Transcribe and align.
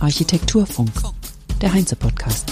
Architekturfunk, 0.00 0.90
der 1.60 1.74
Heinze-Podcast. 1.74 2.50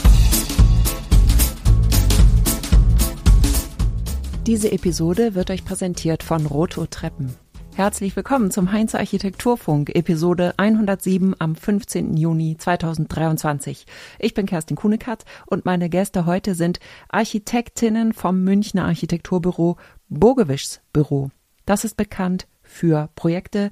Diese 4.47 4.73
Episode 4.73 5.35
wird 5.35 5.51
euch 5.51 5.65
präsentiert 5.65 6.23
von 6.23 6.45
Roto 6.45 6.85
Treppen. 6.85 7.35
Herzlich 7.77 8.15
willkommen 8.15 8.51
zum 8.51 8.73
Heinze 8.73 8.99
Architekturfunk, 8.99 9.97
Episode 9.97 10.53
107 10.59 11.35
am 11.39 11.57
15. 11.57 12.19
Juni 12.19 12.59
2023. 12.59 13.87
Ich 14.19 14.35
bin 14.35 14.45
Kerstin 14.45 14.77
Kunekat 14.77 15.25
und 15.47 15.65
meine 15.65 15.89
Gäste 15.89 16.27
heute 16.27 16.55
sind 16.55 16.79
Architektinnen 17.09 18.13
vom 18.13 18.45
Münchner 18.45 18.85
Architekturbüro 18.85 19.79
Bogewischs 20.11 20.83
Büro. 20.93 21.31
Das 21.65 21.85
ist 21.85 21.97
bekannt 21.97 22.47
für 22.67 23.09
Projekte, 23.15 23.71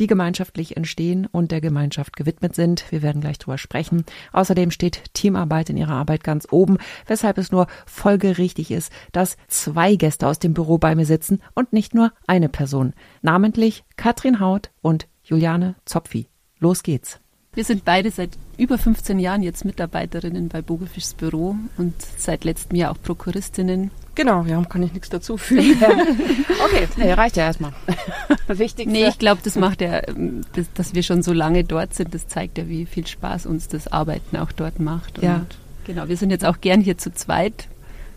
die 0.00 0.06
gemeinschaftlich 0.06 0.76
entstehen 0.76 1.26
und 1.26 1.50
der 1.52 1.60
Gemeinschaft 1.60 2.16
gewidmet 2.16 2.54
sind. 2.54 2.84
Wir 2.90 3.02
werden 3.02 3.20
gleich 3.20 3.38
drüber 3.38 3.58
sprechen. 3.58 4.04
Außerdem 4.32 4.70
steht 4.70 5.14
Teamarbeit 5.14 5.70
in 5.70 5.76
ihrer 5.76 5.94
Arbeit 5.94 6.24
ganz 6.24 6.46
oben, 6.50 6.78
weshalb 7.06 7.38
es 7.38 7.52
nur 7.52 7.66
folgerichtig 7.86 8.70
ist, 8.70 8.92
dass 9.12 9.36
zwei 9.48 9.94
Gäste 9.96 10.26
aus 10.26 10.38
dem 10.38 10.54
Büro 10.54 10.78
bei 10.78 10.94
mir 10.94 11.06
sitzen 11.06 11.40
und 11.54 11.72
nicht 11.72 11.94
nur 11.94 12.12
eine 12.26 12.48
Person, 12.48 12.94
namentlich 13.22 13.84
Katrin 13.96 14.40
Haut 14.40 14.70
und 14.80 15.06
Juliane 15.22 15.76
Zopfi. 15.84 16.28
Los 16.58 16.82
geht's. 16.82 17.20
Wir 17.52 17.64
sind 17.64 17.84
beide 17.84 18.10
seit 18.10 18.30
über 18.58 18.78
15 18.78 19.18
Jahren 19.18 19.42
jetzt 19.42 19.64
Mitarbeiterinnen 19.64 20.48
bei 20.48 20.62
Bogefischs 20.62 21.14
Büro 21.14 21.56
und 21.78 21.94
seit 22.16 22.44
letztem 22.44 22.76
Jahr 22.76 22.92
auch 22.92 23.02
Prokuristinnen. 23.02 23.90
Genau, 24.14 24.44
ja, 24.44 24.62
kann 24.64 24.82
ich 24.82 24.92
nichts 24.92 25.08
dazu 25.08 25.36
fügen. 25.36 25.76
okay, 26.64 26.88
nee, 26.96 27.12
reicht 27.12 27.36
ja 27.36 27.44
erstmal. 27.44 27.72
Wichtig. 28.48 28.88
Nee, 28.88 29.06
ich 29.06 29.18
glaube, 29.18 29.40
das 29.44 29.56
macht 29.56 29.80
ja, 29.80 30.06
ähm, 30.08 30.42
das, 30.54 30.66
dass 30.74 30.94
wir 30.94 31.02
schon 31.02 31.22
so 31.22 31.32
lange 31.32 31.64
dort 31.64 31.94
sind, 31.94 32.14
das 32.14 32.26
zeigt 32.26 32.58
ja, 32.58 32.68
wie 32.68 32.86
viel 32.86 33.06
Spaß 33.06 33.46
uns 33.46 33.68
das 33.68 33.88
Arbeiten 33.88 34.36
auch 34.36 34.52
dort 34.52 34.80
macht. 34.80 35.18
Und 35.18 35.24
ja. 35.24 35.46
Genau, 35.86 36.08
wir 36.08 36.16
sind 36.16 36.30
jetzt 36.30 36.44
auch 36.44 36.60
gern 36.60 36.80
hier 36.80 36.98
zu 36.98 37.12
zweit, 37.12 37.68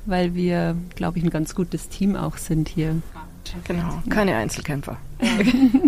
weil 0.06 0.36
wir, 0.36 0.76
glaube 0.96 1.18
ich, 1.18 1.24
ein 1.24 1.30
ganz 1.30 1.56
gutes 1.56 1.90
Team 1.90 2.16
auch 2.16 2.38
sind 2.38 2.70
hier. 2.70 3.02
Genau, 3.66 4.02
keine 4.10 4.36
Einzelkämpfer. 4.36 4.98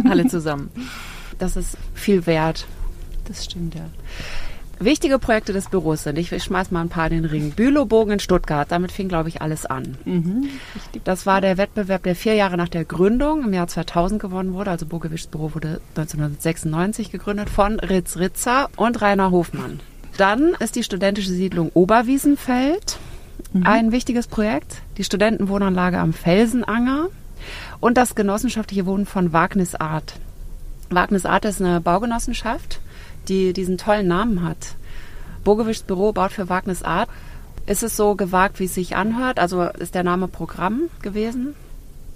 Alle 0.10 0.28
zusammen. 0.28 0.70
Das 1.40 1.56
ist 1.56 1.78
viel 1.94 2.26
wert. 2.26 2.68
Das 3.28 3.46
stimmt, 3.46 3.76
ja. 3.76 3.86
Wichtige 4.80 5.20
Projekte 5.20 5.54
des 5.54 5.70
Büros 5.70 6.04
sind, 6.04 6.18
ich 6.18 6.44
schmeiß 6.44 6.72
mal 6.72 6.82
ein 6.82 6.90
paar 6.90 7.08
in 7.08 7.22
den 7.22 7.26
Ring. 7.26 7.52
Bülowbogen 7.52 8.14
in 8.14 8.20
Stuttgart, 8.20 8.70
damit 8.70 8.92
fing, 8.92 9.08
glaube 9.08 9.30
ich, 9.30 9.42
alles 9.42 9.66
an. 9.66 9.98
Mhm, 10.04 10.50
das 11.04 11.26
war 11.26 11.40
der 11.40 11.58
Wettbewerb, 11.58 12.04
der 12.04 12.16
vier 12.16 12.34
Jahre 12.34 12.58
nach 12.58 12.68
der 12.68 12.84
Gründung 12.84 13.44
im 13.44 13.54
Jahr 13.54 13.68
2000 13.68 14.22
gewonnen 14.22 14.54
wurde. 14.54 14.72
Also 14.72 14.86
Bogewischs 14.86 15.28
Büro 15.28 15.54
wurde 15.54 15.80
1996 15.96 17.12
gegründet 17.12 17.50
von 17.50 17.80
Ritz 17.80 18.18
Ritzer 18.18 18.70
und 18.76 19.02
Rainer 19.02 19.32
Hofmann. 19.32 19.80
Dann 20.18 20.56
ist 20.60 20.76
die 20.76 20.84
studentische 20.84 21.32
Siedlung 21.32 21.72
Oberwiesenfeld 21.74 22.98
mhm. 23.54 23.66
ein 23.66 23.92
wichtiges 23.92 24.28
Projekt. 24.28 24.82
Die 24.98 25.04
Studentenwohnanlage 25.04 26.00
am 26.00 26.14
Felsenanger 26.14 27.08
und 27.80 27.98
das 27.98 28.16
genossenschaftliche 28.16 28.86
Wohnen 28.86 29.06
von 29.06 29.32
Wagnis 29.32 29.76
Art. 29.76 30.16
Wagnis 30.90 31.26
Art 31.26 31.46
ist 31.46 31.62
eine 31.62 31.82
Baugenossenschaft 31.82 32.80
die 33.26 33.54
diesen 33.54 33.78
tollen 33.78 34.08
Namen 34.08 34.44
hat. 34.44 34.76
Bogewischs 35.44 35.84
Büro 35.84 36.12
baut 36.12 36.32
für 36.32 36.50
Wagnis 36.50 36.84
Art. 36.84 37.10
Ist 37.68 37.84
es 37.84 37.96
so 37.96 38.16
gewagt, 38.16 38.60
wie 38.60 38.66
es 38.66 38.76
sich 38.76 38.96
anhört? 38.96 39.40
Also 39.40 39.64
ist 39.64 39.96
der 39.96 40.04
Name 40.04 40.28
Programm 40.28 40.84
gewesen? 41.02 41.56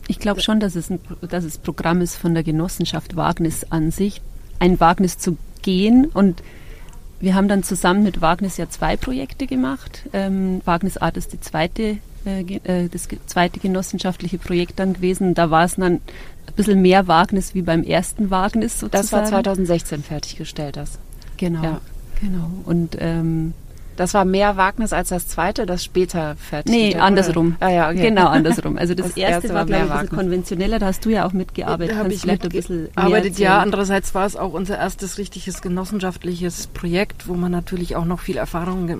Ich 0.07 0.19
glaube 0.19 0.41
schon, 0.41 0.59
dass 0.59 0.75
es, 0.75 0.89
ein, 0.89 0.99
dass 1.21 1.43
es 1.43 1.57
Programm 1.57 2.01
ist 2.01 2.15
von 2.15 2.33
der 2.33 2.43
Genossenschaft 2.43 3.15
Wagnis 3.15 3.65
an 3.69 3.91
sich, 3.91 4.21
ein 4.59 4.79
Wagnis 4.79 5.17
zu 5.17 5.37
gehen. 5.61 6.05
Und 6.05 6.41
wir 7.19 7.35
haben 7.35 7.47
dann 7.47 7.63
zusammen 7.63 8.03
mit 8.03 8.21
Wagnis 8.21 8.57
ja 8.57 8.69
zwei 8.69 8.97
Projekte 8.97 9.45
gemacht. 9.45 10.03
Ähm, 10.13 10.61
Wagnis 10.65 10.97
Art 10.97 11.17
ist 11.17 11.33
die 11.33 11.39
zweite, 11.39 11.97
äh, 12.25 12.41
äh 12.63 12.89
das 12.89 13.07
zweite 13.27 13.59
genossenschaftliche 13.59 14.39
Projekt 14.39 14.79
dann 14.79 14.93
gewesen. 14.93 15.35
Da 15.35 15.51
war 15.51 15.65
es 15.65 15.75
dann 15.75 16.01
ein 16.49 16.55
bisschen 16.55 16.81
mehr 16.81 17.07
Wagnis 17.07 17.55
wie 17.55 17.61
beim 17.61 17.83
ersten 17.83 18.31
Wagnis 18.31 18.79
sozusagen. 18.79 19.03
Das 19.03 19.11
war 19.11 19.25
2016 19.25 20.03
fertiggestellt, 20.03 20.77
das. 20.77 20.99
Genau, 21.37 21.63
ja. 21.63 21.81
genau. 22.21 22.49
Und 22.65 22.97
ähm, 22.99 23.53
das 23.99 24.13
war 24.13 24.23
mehr 24.23 24.55
Wagnis 24.55 24.93
als 24.93 25.09
das 25.09 25.27
zweite, 25.27 25.65
das 25.65 25.83
später 25.83 26.37
fertig 26.37 26.73
Nee, 26.73 26.95
andersrum. 26.95 27.57
Ah, 27.59 27.67
ja, 27.67 27.89
okay. 27.89 28.03
Genau, 28.03 28.27
andersrum. 28.27 28.77
Also 28.77 28.93
das, 28.93 29.07
das 29.07 29.17
erste, 29.17 29.47
erste, 29.47 29.53
war, 29.53 29.65
glaube 29.65 29.87
ich, 29.87 29.91
ein 29.91 29.99
bisschen 29.99 30.17
konventioneller. 30.17 30.79
Da 30.79 30.85
hast 30.85 31.03
du 31.03 31.09
ja 31.09 31.27
auch 31.27 31.33
mitgearbeitet. 31.33 31.95
Da 31.95 31.99
habe 31.99 32.13
ich 32.13 32.25
mitgearbeitet, 32.25 33.39
ja. 33.39 33.59
Andererseits 33.59 34.15
war 34.15 34.25
es 34.25 34.37
auch 34.37 34.53
unser 34.53 34.77
erstes 34.77 35.17
richtiges 35.17 35.61
genossenschaftliches 35.61 36.67
Projekt, 36.67 37.27
wo 37.27 37.33
man 37.33 37.51
natürlich 37.51 37.97
auch 37.97 38.05
noch 38.05 38.21
viel 38.21 38.37
Erfahrung 38.37 38.87
ge 38.87 38.97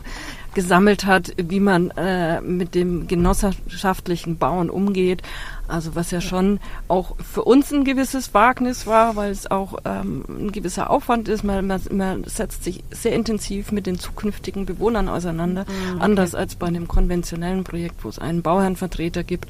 gesammelt 0.54 1.06
hat, 1.06 1.32
wie 1.38 1.60
man 1.60 1.92
äh, 1.92 2.42
mit 2.42 2.76
dem 2.76 3.08
genossenschaftlichen 3.08 4.38
Bauen 4.38 4.70
umgeht. 4.70 5.22
Also 5.70 5.96
was 5.96 6.12
ja 6.12 6.20
schon 6.20 6.60
auch 6.88 7.16
für 7.18 7.44
uns 7.44 7.72
ein 7.72 7.84
gewisses 7.84 8.34
Wagnis 8.34 8.88
war, 8.88 9.16
weil 9.16 9.32
es 9.32 9.50
auch 9.50 9.78
ähm, 9.86 10.24
ein 10.28 10.52
gewisser 10.52 10.90
Aufwand 10.90 11.28
ist. 11.28 11.44
Man, 11.44 11.68
man, 11.68 11.82
man, 11.92 12.24
setzt 12.24 12.64
sich 12.64 12.84
sehr 12.92 13.14
intensiv 13.14 13.72
mit 13.72 13.86
den 13.86 14.00
zukünftigen 14.00 14.66
Bewohnern 14.66 15.10
auseinander, 15.10 15.66
mhm, 15.66 15.96
okay. 15.96 16.04
anders 16.04 16.36
als 16.36 16.56
bei 16.56 16.68
einem 16.68 16.88
konventionellen 16.88 17.64
Projekt, 17.64 18.04
wo 18.04 18.10
es 18.10 18.20
einen 18.20 18.42
Bauherrnvertreter 18.42 19.24
gibt 19.24 19.50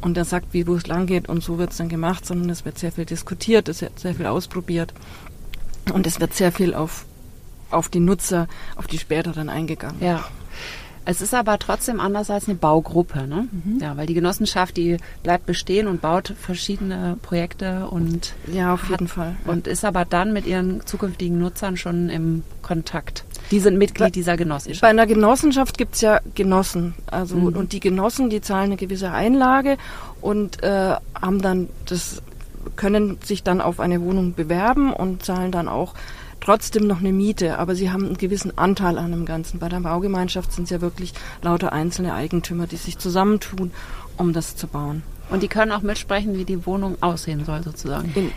und 0.00 0.16
der 0.16 0.24
sagt, 0.24 0.52
wie 0.52 0.66
wo 0.66 0.74
es 0.74 0.86
lang 0.86 1.06
geht 1.06 1.28
und 1.28 1.42
so 1.42 1.58
wird 1.58 1.72
es 1.72 1.76
dann 1.76 1.88
gemacht, 1.88 2.24
sondern 2.24 2.48
es 2.50 2.64
wird 2.64 2.78
sehr 2.78 2.92
viel 2.92 3.04
diskutiert, 3.04 3.68
es 3.68 3.82
wird 3.82 3.98
sehr 3.98 4.14
viel 4.14 4.26
ausprobiert 4.26 4.94
und 5.92 6.06
es 6.06 6.20
wird 6.20 6.34
sehr 6.34 6.52
viel 6.52 6.74
auf 6.74 7.04
auf 7.70 7.88
die 7.88 8.00
Nutzer, 8.00 8.48
auf 8.76 8.86
die 8.86 8.98
späteren 8.98 9.48
eingegangen. 9.48 10.00
Ja. 10.00 10.24
Es 11.04 11.22
ist 11.22 11.34
aber 11.34 11.58
trotzdem 11.58 11.98
anders 11.98 12.30
als 12.30 12.46
eine 12.46 12.56
Baugruppe, 12.56 13.26
ne? 13.26 13.48
Mhm. 13.50 13.78
Ja, 13.80 13.96
weil 13.96 14.06
die 14.06 14.14
Genossenschaft, 14.14 14.76
die 14.76 14.98
bleibt 15.22 15.46
bestehen 15.46 15.86
und 15.86 16.00
baut 16.00 16.34
verschiedene 16.38 17.16
Projekte 17.22 17.88
und 17.88 18.34
ja, 18.52 18.74
auf 18.74 18.88
jeden 18.90 19.08
Fall. 19.08 19.36
Und 19.46 19.66
ist 19.66 19.84
aber 19.84 20.04
dann 20.04 20.32
mit 20.32 20.46
ihren 20.46 20.84
zukünftigen 20.86 21.38
Nutzern 21.38 21.76
schon 21.76 22.10
im 22.10 22.42
Kontakt. 22.62 23.24
Die 23.50 23.60
sind 23.60 23.78
Mitglied 23.78 24.14
dieser 24.14 24.36
Genossenschaft. 24.36 24.82
Bei 24.82 24.88
einer 24.88 25.06
Genossenschaft 25.06 25.78
gibt 25.78 25.94
es 25.94 26.02
ja 26.02 26.20
Genossen. 26.34 26.94
Also 27.06 27.36
mhm. 27.36 27.56
und 27.56 27.72
die 27.72 27.80
Genossen, 27.80 28.30
die 28.30 28.40
zahlen 28.40 28.66
eine 28.66 28.76
gewisse 28.76 29.10
Einlage 29.10 29.78
und 30.20 30.62
äh, 30.62 30.94
haben 31.20 31.42
dann 31.42 31.68
das 31.86 32.22
können 32.76 33.18
sich 33.24 33.42
dann 33.42 33.60
auf 33.60 33.80
eine 33.80 34.02
Wohnung 34.02 34.34
bewerben 34.34 34.92
und 34.92 35.24
zahlen 35.24 35.50
dann 35.50 35.66
auch 35.66 35.94
trotzdem 36.40 36.86
noch 36.86 37.00
eine 37.00 37.12
Miete, 37.12 37.58
aber 37.58 37.74
sie 37.74 37.90
haben 37.90 38.06
einen 38.06 38.16
gewissen 38.16 38.56
Anteil 38.56 38.98
an 38.98 39.10
dem 39.10 39.24
Ganzen. 39.24 39.58
Bei 39.58 39.68
der 39.68 39.80
Baugemeinschaft 39.80 40.52
sind 40.52 40.64
es 40.64 40.70
ja 40.70 40.80
wirklich 40.80 41.12
lauter 41.42 41.72
einzelne 41.72 42.14
Eigentümer, 42.14 42.66
die 42.66 42.76
sich 42.76 42.98
zusammentun, 42.98 43.70
um 44.16 44.32
das 44.32 44.56
zu 44.56 44.66
bauen. 44.66 45.02
Und 45.30 45.42
die 45.42 45.48
können 45.48 45.72
auch 45.72 45.82
mitsprechen, 45.82 46.36
wie 46.36 46.44
die 46.44 46.66
Wohnung 46.66 46.96
aussehen 47.00 47.44
soll, 47.44 47.62
sozusagen. 47.62 48.12
In, 48.14 48.32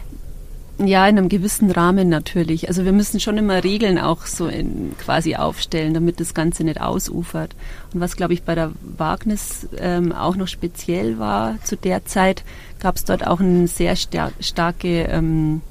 ja, 0.87 1.07
in 1.07 1.17
einem 1.17 1.29
gewissen 1.29 1.69
Rahmen 1.71 2.09
natürlich. 2.09 2.67
Also 2.67 2.85
wir 2.85 2.91
müssen 2.91 3.19
schon 3.19 3.37
immer 3.37 3.63
Regeln 3.63 3.99
auch 3.99 4.25
so 4.25 4.47
in, 4.47 4.93
quasi 4.97 5.35
aufstellen, 5.35 5.93
damit 5.93 6.19
das 6.19 6.33
Ganze 6.33 6.63
nicht 6.63 6.81
ausufert. 6.81 7.55
Und 7.93 7.99
was, 7.99 8.15
glaube 8.15 8.33
ich, 8.33 8.43
bei 8.43 8.55
der 8.55 8.71
Wagnis 8.97 9.67
ähm, 9.77 10.11
auch 10.11 10.35
noch 10.35 10.47
speziell 10.47 11.19
war, 11.19 11.55
zu 11.63 11.77
der 11.77 12.05
Zeit 12.05 12.43
gab 12.79 12.95
es 12.95 13.05
dort 13.05 13.25
auch 13.25 13.39
eine 13.39 13.67
sehr 13.67 13.95
star 13.95 14.31
starke 14.39 15.03
ähm, 15.03 15.61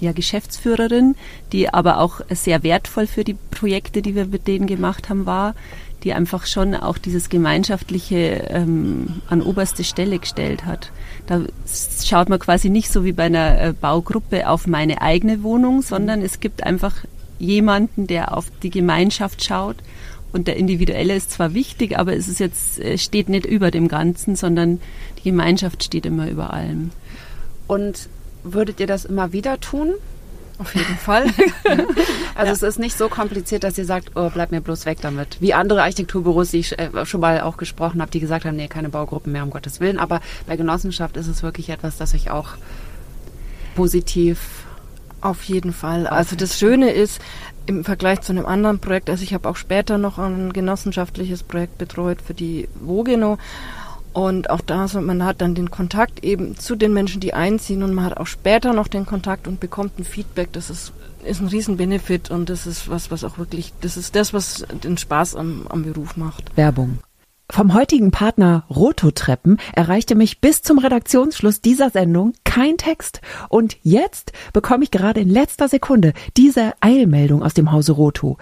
ja, 0.00 0.12
Geschäftsführerin, 0.12 1.16
die 1.52 1.72
aber 1.72 1.98
auch 1.98 2.20
sehr 2.30 2.62
wertvoll 2.62 3.06
für 3.06 3.24
die 3.24 3.36
Projekte, 3.50 4.02
die 4.02 4.14
wir 4.14 4.26
mit 4.26 4.46
denen 4.46 4.66
gemacht 4.66 5.08
haben, 5.08 5.26
war, 5.26 5.54
die 6.04 6.12
einfach 6.12 6.46
schon 6.46 6.74
auch 6.74 6.98
dieses 6.98 7.28
Gemeinschaftliche 7.28 8.48
ähm, 8.50 9.20
an 9.28 9.42
oberste 9.42 9.84
Stelle 9.84 10.18
gestellt 10.18 10.64
hat. 10.64 10.92
Da 11.26 11.42
schaut 12.04 12.28
man 12.28 12.38
quasi 12.38 12.70
nicht 12.70 12.90
so 12.92 13.04
wie 13.04 13.12
bei 13.12 13.24
einer 13.24 13.60
äh, 13.60 13.72
Baugruppe 13.72 14.48
auf 14.48 14.66
meine 14.66 15.02
eigene 15.02 15.42
Wohnung, 15.42 15.82
sondern 15.82 16.22
es 16.22 16.40
gibt 16.40 16.62
einfach 16.62 17.04
jemanden, 17.38 18.06
der 18.06 18.36
auf 18.36 18.46
die 18.62 18.70
Gemeinschaft 18.70 19.44
schaut. 19.44 19.76
Und 20.30 20.46
der 20.46 20.56
Individuelle 20.56 21.16
ist 21.16 21.30
zwar 21.30 21.54
wichtig, 21.54 21.98
aber 21.98 22.14
es 22.14 22.28
ist 22.28 22.38
jetzt, 22.38 22.78
äh, 22.80 22.98
steht 22.98 23.28
nicht 23.28 23.46
über 23.46 23.70
dem 23.70 23.88
Ganzen, 23.88 24.36
sondern 24.36 24.80
die 25.18 25.30
Gemeinschaft 25.30 25.82
steht 25.82 26.06
immer 26.06 26.30
über 26.30 26.52
allem. 26.52 26.90
Und 27.66 28.08
Würdet 28.54 28.80
ihr 28.80 28.86
das 28.86 29.04
immer 29.04 29.32
wieder 29.32 29.60
tun? 29.60 29.94
Auf 30.58 30.74
jeden 30.74 30.96
Fall. 30.96 31.26
also 32.34 32.46
ja. 32.46 32.52
es 32.52 32.62
ist 32.62 32.78
nicht 32.78 32.98
so 32.98 33.08
kompliziert, 33.08 33.62
dass 33.62 33.78
ihr 33.78 33.84
sagt, 33.84 34.12
oh, 34.16 34.28
bleib 34.32 34.50
mir 34.50 34.60
bloß 34.60 34.86
weg 34.86 34.98
damit. 35.00 35.40
Wie 35.40 35.54
andere 35.54 35.82
Architekturbüros, 35.82 36.50
die 36.50 36.58
ich 36.58 36.78
äh, 36.78 37.06
schon 37.06 37.20
mal 37.20 37.40
auch 37.42 37.56
gesprochen 37.56 38.00
habe, 38.00 38.10
die 38.10 38.18
gesagt 38.18 38.44
haben, 38.44 38.56
nee, 38.56 38.66
keine 38.66 38.88
Baugruppen 38.88 39.32
mehr, 39.32 39.44
um 39.44 39.50
Gottes 39.50 39.78
Willen. 39.78 39.98
Aber 39.98 40.20
bei 40.46 40.56
Genossenschaft 40.56 41.16
ist 41.16 41.28
es 41.28 41.42
wirklich 41.42 41.70
etwas, 41.70 41.96
das 41.96 42.14
euch 42.14 42.30
auch 42.30 42.50
positiv... 43.74 44.38
Auf 45.20 45.42
jeden 45.42 45.72
Fall. 45.72 46.06
Also 46.06 46.36
das 46.36 46.60
Schöne 46.60 46.92
ist, 46.92 47.20
im 47.66 47.84
Vergleich 47.84 48.20
zu 48.20 48.32
einem 48.32 48.46
anderen 48.46 48.78
Projekt, 48.78 49.10
also 49.10 49.22
ich 49.22 49.34
habe 49.34 49.48
auch 49.48 49.56
später 49.56 49.98
noch 49.98 50.18
ein 50.18 50.52
genossenschaftliches 50.52 51.42
Projekt 51.42 51.76
betreut 51.76 52.22
für 52.24 52.34
die 52.34 52.68
Wogeno 52.80 53.36
Und 54.18 54.50
auch 54.50 54.62
da, 54.62 54.88
so, 54.88 55.00
man 55.00 55.24
hat 55.24 55.40
dann 55.40 55.54
den 55.54 55.70
Kontakt 55.70 56.24
eben 56.24 56.58
zu 56.58 56.74
den 56.74 56.92
Menschen, 56.92 57.20
die 57.20 57.34
einziehen 57.34 57.84
und 57.84 57.94
man 57.94 58.04
hat 58.04 58.16
auch 58.16 58.26
später 58.26 58.72
noch 58.72 58.88
den 58.88 59.06
Kontakt 59.06 59.46
und 59.46 59.60
bekommt 59.60 59.96
ein 59.96 60.04
Feedback. 60.04 60.48
Das 60.50 60.70
ist, 60.70 60.92
ist 61.22 61.40
ein 61.40 61.46
Riesen-Benefit 61.46 62.28
und 62.32 62.50
das 62.50 62.66
ist 62.66 62.90
was, 62.90 63.12
was 63.12 63.22
auch 63.22 63.38
wirklich, 63.38 63.72
das 63.80 63.96
ist 63.96 64.16
das, 64.16 64.34
was 64.34 64.66
den 64.82 64.98
Spaß 64.98 65.36
am, 65.36 65.68
am 65.68 65.84
Beruf 65.84 66.16
macht. 66.16 66.50
Werbung. 66.56 66.98
Vom 67.48 67.74
heutigen 67.74 68.10
Partner 68.10 68.64
Rototreppen 68.68 69.58
erreichte 69.72 70.16
mich 70.16 70.40
bis 70.40 70.62
zum 70.62 70.78
Redaktionsschluss 70.78 71.60
dieser 71.60 71.90
Sendung 71.90 72.32
kein 72.42 72.76
Text. 72.76 73.20
Und 73.48 73.76
jetzt 73.84 74.32
bekomme 74.52 74.82
ich 74.82 74.90
gerade 74.90 75.20
in 75.20 75.30
letzter 75.30 75.68
Sekunde 75.68 76.12
diese 76.36 76.72
Eilmeldung 76.80 77.44
aus 77.44 77.54
dem 77.54 77.70
Hause 77.70 77.92
Roto. 77.92 78.36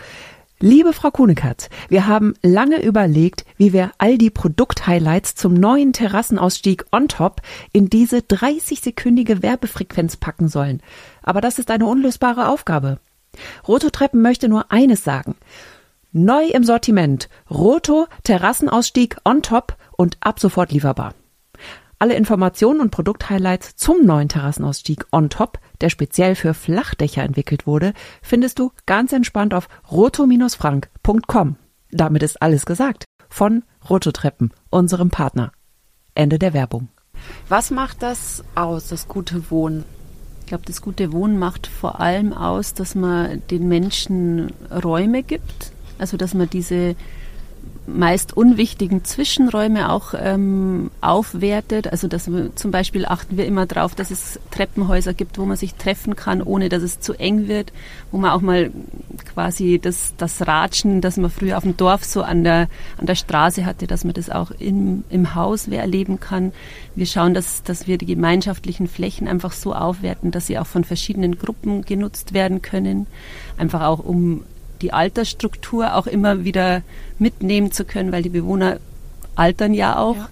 Liebe 0.58 0.94
Frau 0.94 1.10
Kunekatz, 1.10 1.68
wir 1.90 2.06
haben 2.06 2.32
lange 2.40 2.82
überlegt, 2.82 3.44
wie 3.58 3.74
wir 3.74 3.90
all 3.98 4.16
die 4.16 4.30
Produkthighlights 4.30 5.34
zum 5.34 5.52
neuen 5.52 5.92
Terrassenausstieg 5.92 6.86
on 6.92 7.08
top 7.08 7.42
in 7.72 7.90
diese 7.90 8.20
30-sekündige 8.20 9.42
Werbefrequenz 9.42 10.16
packen 10.16 10.48
sollen. 10.48 10.80
Aber 11.22 11.42
das 11.42 11.58
ist 11.58 11.70
eine 11.70 11.84
unlösbare 11.84 12.48
Aufgabe. 12.48 13.00
Rototreppen 13.68 14.22
möchte 14.22 14.48
nur 14.48 14.72
eines 14.72 15.04
sagen. 15.04 15.34
Neu 16.12 16.46
im 16.46 16.64
Sortiment. 16.64 17.28
Roto 17.50 18.06
Terrassenausstieg 18.24 19.18
on 19.26 19.42
top 19.42 19.76
und 19.98 20.16
ab 20.20 20.40
sofort 20.40 20.72
lieferbar. 20.72 21.12
Alle 21.98 22.14
Informationen 22.14 22.80
und 22.80 22.90
Produkthighlights 22.90 23.76
zum 23.76 24.06
neuen 24.06 24.30
Terrassenausstieg 24.30 25.04
on 25.12 25.28
top, 25.28 25.58
der 25.80 25.90
speziell 25.90 26.34
für 26.34 26.54
Flachdächer 26.54 27.22
entwickelt 27.22 27.66
wurde, 27.66 27.92
findest 28.22 28.58
du 28.58 28.72
ganz 28.86 29.12
entspannt 29.12 29.54
auf 29.54 29.68
roto-frank.com. 29.90 31.56
Damit 31.90 32.22
ist 32.22 32.42
alles 32.42 32.66
gesagt. 32.66 33.04
Von 33.28 33.64
Roto 33.88 34.12
Treppen, 34.12 34.52
unserem 34.70 35.10
Partner. 35.10 35.52
Ende 36.14 36.38
der 36.38 36.54
Werbung. 36.54 36.88
Was 37.48 37.70
macht 37.70 38.02
das 38.02 38.44
aus, 38.54 38.88
das 38.88 39.08
gute 39.08 39.50
Wohnen? 39.50 39.84
Ich 40.40 40.46
glaube, 40.46 40.64
das 40.66 40.80
gute 40.80 41.12
Wohnen 41.12 41.38
macht 41.38 41.66
vor 41.66 42.00
allem 42.00 42.32
aus, 42.32 42.74
dass 42.74 42.94
man 42.94 43.42
den 43.50 43.68
Menschen 43.68 44.52
Räume 44.70 45.22
gibt, 45.22 45.72
also 45.98 46.16
dass 46.16 46.34
man 46.34 46.48
diese 46.48 46.94
meist 47.86 48.36
unwichtigen 48.36 49.04
Zwischenräume 49.04 49.90
auch 49.90 50.14
ähm, 50.18 50.90
aufwertet. 51.00 51.88
Also 51.90 52.08
dass 52.08 52.30
wir, 52.30 52.54
zum 52.56 52.70
Beispiel 52.70 53.06
achten 53.06 53.36
wir 53.36 53.46
immer 53.46 53.66
darauf, 53.66 53.94
dass 53.94 54.10
es 54.10 54.40
Treppenhäuser 54.50 55.14
gibt, 55.14 55.38
wo 55.38 55.44
man 55.44 55.56
sich 55.56 55.74
treffen 55.74 56.16
kann, 56.16 56.42
ohne 56.42 56.68
dass 56.68 56.82
es 56.82 57.00
zu 57.00 57.14
eng 57.14 57.48
wird, 57.48 57.72
wo 58.10 58.18
man 58.18 58.30
auch 58.30 58.40
mal 58.40 58.70
quasi 59.32 59.78
das, 59.78 60.14
das 60.16 60.46
Ratschen, 60.46 61.00
das 61.00 61.16
man 61.16 61.30
früher 61.30 61.56
auf 61.56 61.62
dem 61.62 61.76
Dorf 61.76 62.04
so 62.04 62.22
an 62.22 62.44
der, 62.44 62.68
an 62.98 63.06
der 63.06 63.14
Straße 63.14 63.64
hatte, 63.64 63.86
dass 63.86 64.04
man 64.04 64.14
das 64.14 64.30
auch 64.30 64.50
im, 64.50 65.04
im 65.10 65.34
Haus 65.34 65.68
erleben 65.68 66.20
kann. 66.20 66.52
Wir 66.94 67.06
schauen, 67.06 67.34
dass, 67.34 67.62
dass 67.62 67.86
wir 67.86 67.98
die 67.98 68.06
gemeinschaftlichen 68.06 68.88
Flächen 68.88 69.28
einfach 69.28 69.52
so 69.52 69.74
aufwerten, 69.74 70.30
dass 70.30 70.46
sie 70.46 70.58
auch 70.58 70.66
von 70.66 70.84
verschiedenen 70.84 71.38
Gruppen 71.38 71.82
genutzt 71.82 72.32
werden 72.32 72.62
können. 72.62 73.06
Einfach 73.58 73.82
auch 73.82 74.00
um 74.00 74.42
die 74.82 74.92
Altersstruktur 74.92 75.94
auch 75.94 76.06
immer 76.06 76.44
wieder 76.44 76.82
mitnehmen 77.18 77.72
zu 77.72 77.84
können, 77.84 78.12
weil 78.12 78.22
die 78.22 78.28
Bewohner 78.28 78.78
altern 79.34 79.74
ja 79.74 79.98
auch, 79.98 80.16
ja. 80.16 80.28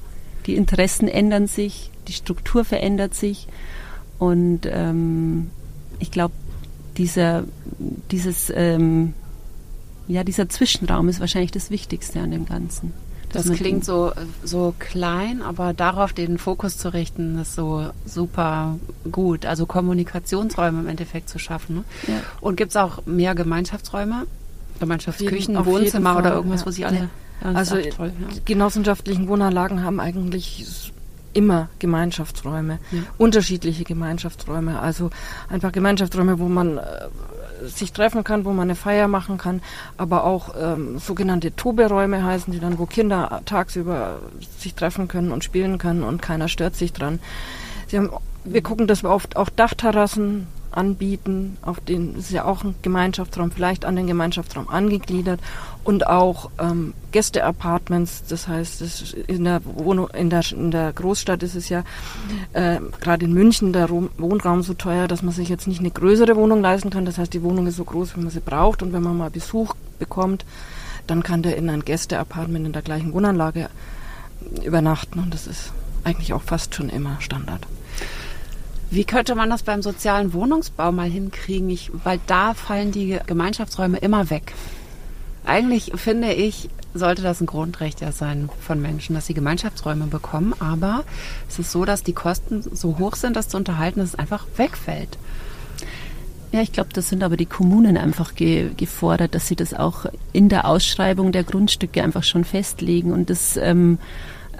die 0.46 0.56
Interessen 0.56 1.08
ändern 1.08 1.46
sich, 1.46 1.90
die 2.08 2.12
Struktur 2.12 2.64
verändert 2.64 3.14
sich 3.14 3.48
und 4.18 4.60
ähm, 4.64 5.50
ich 5.98 6.10
glaube, 6.10 6.34
dieser, 6.96 7.44
dieses, 8.10 8.52
ähm, 8.54 9.14
ja, 10.06 10.24
dieser 10.24 10.48
Zwischenraum 10.48 11.08
ist 11.08 11.20
wahrscheinlich 11.20 11.50
das 11.50 11.70
Wichtigste 11.70 12.20
an 12.20 12.30
dem 12.30 12.46
Ganzen. 12.46 12.92
Das 13.34 13.50
klingt 13.50 13.84
so, 13.84 14.12
so 14.44 14.74
klein, 14.78 15.42
aber 15.42 15.72
darauf 15.72 16.12
den 16.12 16.38
Fokus 16.38 16.78
zu 16.78 16.92
richten, 16.92 17.38
ist 17.38 17.54
so 17.54 17.86
super 18.06 18.78
gut. 19.10 19.44
Also 19.44 19.66
Kommunikationsräume 19.66 20.80
im 20.80 20.88
Endeffekt 20.88 21.28
zu 21.28 21.38
schaffen. 21.38 21.76
Ne? 21.76 21.84
Ja. 22.06 22.20
Und 22.40 22.56
gibt 22.56 22.70
es 22.70 22.76
auch 22.76 23.04
mehr 23.06 23.34
Gemeinschaftsräume? 23.34 24.26
Gemeinschaftsküchen, 24.80 25.64
Wohnzimmer 25.66 26.16
oder 26.16 26.34
irgendwas, 26.34 26.60
ja. 26.60 26.66
wo 26.66 26.70
sie 26.70 26.84
alle. 26.84 27.08
Ja. 27.42 27.52
Also 27.52 27.76
ach, 27.76 27.96
toll, 27.96 28.12
ja. 28.20 28.36
genossenschaftlichen 28.44 29.28
Wohnanlagen 29.28 29.82
haben 29.84 30.00
eigentlich 30.00 30.92
immer 31.32 31.68
Gemeinschaftsräume, 31.80 32.78
unterschiedliche 33.18 33.84
Gemeinschaftsräume. 33.84 34.78
Also 34.78 35.10
einfach 35.48 35.72
Gemeinschaftsräume, 35.72 36.38
wo 36.38 36.48
man 36.48 36.78
äh, 36.78 36.82
sich 37.68 37.92
treffen 37.92 38.24
kann, 38.24 38.44
wo 38.44 38.50
man 38.50 38.68
eine 38.68 38.74
Feier 38.74 39.08
machen 39.08 39.38
kann, 39.38 39.62
aber 39.96 40.24
auch 40.24 40.54
ähm, 40.60 40.98
sogenannte 40.98 41.54
Toberäume 41.54 42.24
heißen 42.24 42.52
die 42.52 42.60
dann, 42.60 42.78
wo 42.78 42.86
Kinder 42.86 43.42
tagsüber 43.44 44.20
sich 44.58 44.74
treffen 44.74 45.08
können 45.08 45.32
und 45.32 45.44
spielen 45.44 45.78
können 45.78 46.02
und 46.02 46.22
keiner 46.22 46.48
stört 46.48 46.76
sich 46.76 46.92
dran. 46.92 47.18
Sie 47.88 47.98
haben, 47.98 48.10
wir 48.44 48.62
gucken, 48.62 48.86
dass 48.86 49.02
wir 49.02 49.10
oft 49.10 49.36
auch 49.36 49.48
Dachterrassen 49.48 50.46
anbieten, 50.76 51.56
auf 51.62 51.80
den 51.80 52.16
ist 52.16 52.30
ja 52.30 52.44
auch 52.44 52.64
ein 52.64 52.74
Gemeinschaftsraum, 52.82 53.50
vielleicht 53.50 53.84
an 53.84 53.96
den 53.96 54.06
Gemeinschaftsraum 54.06 54.68
angegliedert 54.68 55.40
und 55.84 56.06
auch 56.06 56.50
ähm, 56.58 56.94
Gästeapartments, 57.12 58.24
das 58.28 58.48
heißt, 58.48 58.80
das 58.80 59.12
in 59.12 59.44
der 59.44 59.60
Wohnung, 59.64 60.08
in 60.10 60.30
der, 60.30 60.42
in 60.52 60.70
der 60.70 60.92
Großstadt 60.92 61.42
ist 61.42 61.54
es 61.54 61.68
ja 61.68 61.84
äh, 62.52 62.78
gerade 63.00 63.26
in 63.26 63.32
München 63.32 63.72
der 63.72 63.88
Wohnraum 63.90 64.62
so 64.62 64.74
teuer, 64.74 65.08
dass 65.08 65.22
man 65.22 65.32
sich 65.32 65.48
jetzt 65.48 65.66
nicht 65.66 65.80
eine 65.80 65.90
größere 65.90 66.36
Wohnung 66.36 66.60
leisten 66.60 66.90
kann. 66.90 67.04
Das 67.04 67.18
heißt, 67.18 67.32
die 67.32 67.42
Wohnung 67.42 67.66
ist 67.66 67.76
so 67.76 67.84
groß, 67.84 68.16
wie 68.16 68.20
man 68.20 68.30
sie 68.30 68.40
braucht 68.40 68.82
und 68.82 68.92
wenn 68.92 69.02
man 69.02 69.16
mal 69.16 69.30
Besuch 69.30 69.74
bekommt, 69.98 70.44
dann 71.06 71.22
kann 71.22 71.42
der 71.42 71.56
in 71.56 71.68
ein 71.68 71.84
Gästeapartment 71.84 72.66
in 72.66 72.72
der 72.72 72.82
gleichen 72.82 73.12
Wohnanlage 73.12 73.68
übernachten 74.64 75.18
und 75.18 75.32
das 75.34 75.46
ist 75.46 75.72
eigentlich 76.02 76.32
auch 76.32 76.42
fast 76.42 76.74
schon 76.74 76.88
immer 76.88 77.20
Standard. 77.20 77.66
Wie 78.90 79.04
könnte 79.04 79.34
man 79.34 79.50
das 79.50 79.62
beim 79.62 79.82
sozialen 79.82 80.32
Wohnungsbau 80.32 80.92
mal 80.92 81.08
hinkriegen? 81.08 81.68
Ich, 81.70 81.90
weil 82.04 82.20
da 82.26 82.54
fallen 82.54 82.92
die 82.92 83.18
Gemeinschaftsräume 83.26 83.98
immer 83.98 84.30
weg. 84.30 84.54
Eigentlich 85.44 85.92
finde 85.96 86.32
ich, 86.32 86.70
sollte 86.94 87.22
das 87.22 87.40
ein 87.40 87.46
Grundrecht 87.46 88.00
ja 88.00 88.12
sein 88.12 88.48
von 88.60 88.80
Menschen, 88.80 89.14
dass 89.14 89.26
sie 89.26 89.34
Gemeinschaftsräume 89.34 90.06
bekommen. 90.06 90.54
Aber 90.60 91.04
es 91.48 91.58
ist 91.58 91.72
so, 91.72 91.84
dass 91.84 92.02
die 92.02 92.12
Kosten 92.12 92.62
so 92.62 92.98
hoch 92.98 93.16
sind, 93.16 93.36
das 93.36 93.48
zu 93.48 93.56
unterhalten, 93.56 94.00
dass 94.00 94.10
es 94.10 94.18
einfach 94.18 94.46
wegfällt. 94.56 95.18
Ja, 96.52 96.62
ich 96.62 96.70
glaube, 96.70 96.90
das 96.92 97.08
sind 97.08 97.24
aber 97.24 97.36
die 97.36 97.46
Kommunen 97.46 97.96
einfach 97.96 98.36
ge 98.36 98.70
gefordert, 98.76 99.34
dass 99.34 99.48
sie 99.48 99.56
das 99.56 99.74
auch 99.74 100.06
in 100.32 100.48
der 100.48 100.66
Ausschreibung 100.66 101.32
der 101.32 101.42
Grundstücke 101.42 102.00
einfach 102.00 102.22
schon 102.22 102.44
festlegen 102.44 103.12
und 103.12 103.28
das 103.28 103.56
ähm, 103.56 103.98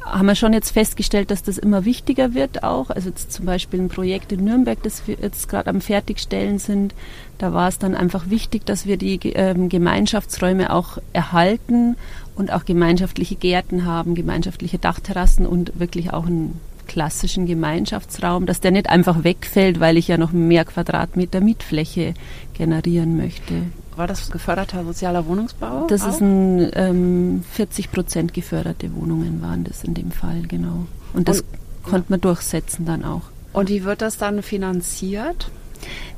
haben 0.05 0.27
wir 0.27 0.35
schon 0.35 0.53
jetzt 0.53 0.71
festgestellt, 0.71 1.31
dass 1.31 1.43
das 1.43 1.59
immer 1.59 1.85
wichtiger 1.85 2.35
wird 2.35 2.63
auch. 2.63 2.91
Also 2.91 3.09
jetzt 3.09 3.33
zum 3.33 3.47
Beispiel 3.47 3.81
ein 3.81 3.89
Projekt 3.89 4.33
in 4.33 4.45
Nürnberg, 4.45 4.83
das 4.83 5.07
wir 5.07 5.17
jetzt 5.21 5.49
gerade 5.49 5.71
am 5.71 5.81
Fertigstellen 5.81 6.59
sind, 6.59 6.95
da 7.39 7.53
war 7.53 7.69
es 7.69 7.79
dann 7.79 7.95
einfach 7.95 8.29
wichtig, 8.31 8.67
dass 8.67 8.87
wir 8.87 8.97
die 8.97 9.19
ähm, 9.31 9.69
Gemeinschaftsräume 9.69 10.73
auch 10.73 10.99
erhalten 11.13 11.97
und 12.37 12.53
auch 12.53 12.65
gemeinschaftliche 12.65 13.35
Gärten 13.35 13.87
haben, 13.87 14.15
gemeinschaftliche 14.15 14.79
Dachterrassen 14.79 15.47
und 15.47 15.79
wirklich 15.81 16.13
auch 16.13 16.27
einen 16.27 16.61
klassischen 16.87 17.47
Gemeinschaftsraum, 17.47 18.47
dass 18.47 18.61
der 18.61 18.71
nicht 18.71 18.91
einfach 18.91 19.25
wegfällt, 19.25 19.81
weil 19.81 19.97
ich 19.97 20.09
ja 20.09 20.19
noch 20.19 20.33
mehr 20.33 20.65
Quadratmeter 20.65 21.41
Mietfläche 21.41 22.15
generieren 22.53 23.17
möchte. 23.17 23.55
War 23.97 24.07
das 24.07 24.31
geförderter 24.31 24.85
sozialer 24.85 25.27
Wohnungsbau? 25.27 25.87
Das 25.87 26.03
auch? 26.03 26.09
ist 26.09 26.21
ein 26.21 26.71
ähm, 26.75 27.45
40 27.53 27.93
Prozent 27.93 28.35
geförderte 28.35 28.95
Wohnungen 28.95 29.41
waren 29.43 29.65
das 29.65 29.85
in 29.85 29.95
dem 29.95 30.11
Fall, 30.11 30.43
genau. 30.49 30.87
Und 31.13 31.29
das 31.29 31.41
Und, 31.41 31.47
konnte 31.85 32.07
man 32.11 32.21
durchsetzen 32.21 32.87
dann 32.87 33.05
auch. 33.05 33.23
Und 33.53 33.69
wie 33.69 33.85
wird 33.85 34.03
das 34.03 34.19
dann 34.19 34.43
finanziert? 34.43 35.51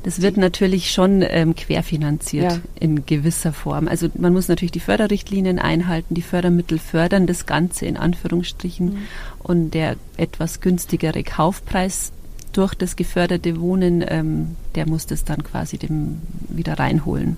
Das 0.03 0.23
wird 0.23 0.37
natürlich 0.37 0.93
schon 0.93 1.23
ähm, 1.23 1.55
querfinanziert 1.55 2.53
ja. 2.53 2.59
in 2.79 3.05
gewisser 3.05 3.53
Form. 3.53 3.89
Also 3.89 4.09
man 4.15 4.33
muss 4.33 4.49
natürlich 4.49 4.73
die 4.73 4.81
Förderrichtlinien 4.81 5.59
einhalten, 5.59 6.15
die 6.15 6.23
Fördermittel 6.23 6.79
fördern 6.79 7.27
das 7.27 7.47
Ganze 7.47 7.87
in 7.87 7.97
Anführungsstrichen 7.97 8.87
mhm. 8.87 8.99
und 9.43 9.71
der 9.73 9.97
etwas 10.17 10.61
günstigere 10.61 11.23
Kaufpreis 11.25 12.13
durch 12.53 12.75
das 12.75 12.97
geförderte 12.97 13.61
Wohnen, 13.61 14.05
ähm, 14.07 14.57
der 14.77 14.89
muss 14.89 15.07
das 15.07 15.25
dann 15.25 15.43
quasi 15.43 15.77
dem 15.79 16.23
wieder 16.49 16.79
reinholen. 16.79 17.37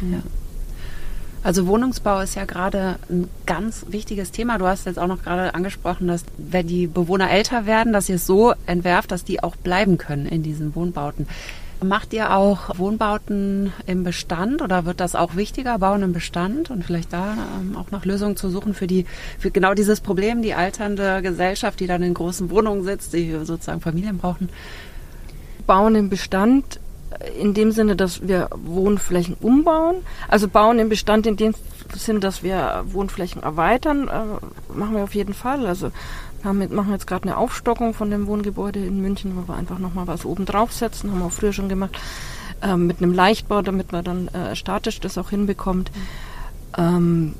Ja. 0.00 0.22
Also 1.44 1.66
Wohnungsbau 1.66 2.20
ist 2.20 2.36
ja 2.36 2.46
gerade 2.46 2.96
ein 3.10 3.28
ganz 3.44 3.84
wichtiges 3.88 4.30
Thema. 4.30 4.56
Du 4.56 4.66
hast 4.66 4.86
jetzt 4.86 4.98
auch 4.98 5.06
noch 5.06 5.22
gerade 5.22 5.54
angesprochen, 5.54 6.08
dass 6.08 6.24
wenn 6.38 6.66
die 6.66 6.86
Bewohner 6.86 7.30
älter 7.30 7.66
werden, 7.66 7.92
dass 7.92 8.08
ihr 8.08 8.14
es 8.14 8.26
so 8.26 8.54
entwerft, 8.64 9.10
dass 9.12 9.24
die 9.24 9.42
auch 9.42 9.54
bleiben 9.54 9.98
können 9.98 10.24
in 10.24 10.42
diesen 10.42 10.74
Wohnbauten. 10.74 11.28
Macht 11.82 12.14
ihr 12.14 12.34
auch 12.34 12.78
Wohnbauten 12.78 13.74
im 13.84 14.04
Bestand 14.04 14.62
oder 14.62 14.86
wird 14.86 15.00
das 15.00 15.14
auch 15.14 15.36
wichtiger, 15.36 15.78
Bauen 15.78 16.02
im 16.02 16.14
Bestand 16.14 16.70
und 16.70 16.82
vielleicht 16.82 17.12
da 17.12 17.36
ähm, 17.60 17.76
auch 17.76 17.90
nach 17.90 18.06
Lösungen 18.06 18.36
zu 18.36 18.48
suchen 18.48 18.72
für 18.72 18.86
die, 18.86 19.04
für 19.38 19.50
genau 19.50 19.74
dieses 19.74 20.00
Problem, 20.00 20.40
die 20.40 20.54
alternde 20.54 21.20
Gesellschaft, 21.20 21.78
die 21.78 21.86
dann 21.86 22.02
in 22.02 22.14
großen 22.14 22.48
Wohnungen 22.48 22.84
sitzt, 22.84 23.12
die 23.12 23.32
sozusagen 23.44 23.82
Familien 23.82 24.16
brauchen? 24.16 24.48
Bauen 25.66 25.94
im 25.94 26.08
Bestand 26.08 26.80
in 27.38 27.54
dem 27.54 27.72
Sinne, 27.72 27.96
dass 27.96 28.26
wir 28.26 28.48
Wohnflächen 28.54 29.36
umbauen, 29.40 29.96
also 30.28 30.48
bauen 30.48 30.78
im 30.78 30.88
Bestand 30.88 31.26
in 31.26 31.36
dem 31.36 31.54
Sinn, 31.94 32.20
dass 32.20 32.42
wir 32.42 32.84
Wohnflächen 32.86 33.42
erweitern, 33.42 34.08
äh, 34.08 34.72
machen 34.72 34.96
wir 34.96 35.04
auf 35.04 35.14
jeden 35.14 35.34
Fall. 35.34 35.66
Also 35.66 35.90
wir 36.42 36.48
haben, 36.48 36.74
machen 36.74 36.92
jetzt 36.92 37.06
gerade 37.06 37.24
eine 37.24 37.36
Aufstockung 37.36 37.94
von 37.94 38.10
dem 38.10 38.26
Wohngebäude 38.26 38.84
in 38.84 39.00
München, 39.00 39.36
wo 39.36 39.48
wir 39.50 39.56
einfach 39.56 39.78
nochmal 39.78 40.06
was 40.06 40.24
oben 40.24 40.44
draufsetzen, 40.44 41.10
haben 41.10 41.20
wir 41.20 41.26
auch 41.26 41.32
früher 41.32 41.52
schon 41.52 41.68
gemacht, 41.68 41.98
äh, 42.62 42.76
mit 42.76 42.98
einem 42.98 43.12
Leichtbau, 43.12 43.62
damit 43.62 43.92
man 43.92 44.04
dann 44.04 44.28
äh, 44.28 44.56
statisch 44.56 45.00
das 45.00 45.18
auch 45.18 45.30
hinbekommt. 45.30 45.90
Ähm, 46.76 47.34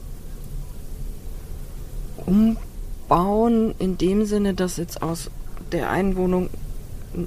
umbauen 2.26 3.75
in 3.78 3.99
dem 3.99 4.25
Sinne, 4.25 4.54
dass 4.54 4.76
jetzt 4.76 5.02
aus 5.02 5.30
der 5.73 5.90
einen 5.90 6.16
Wohnung 6.16 6.50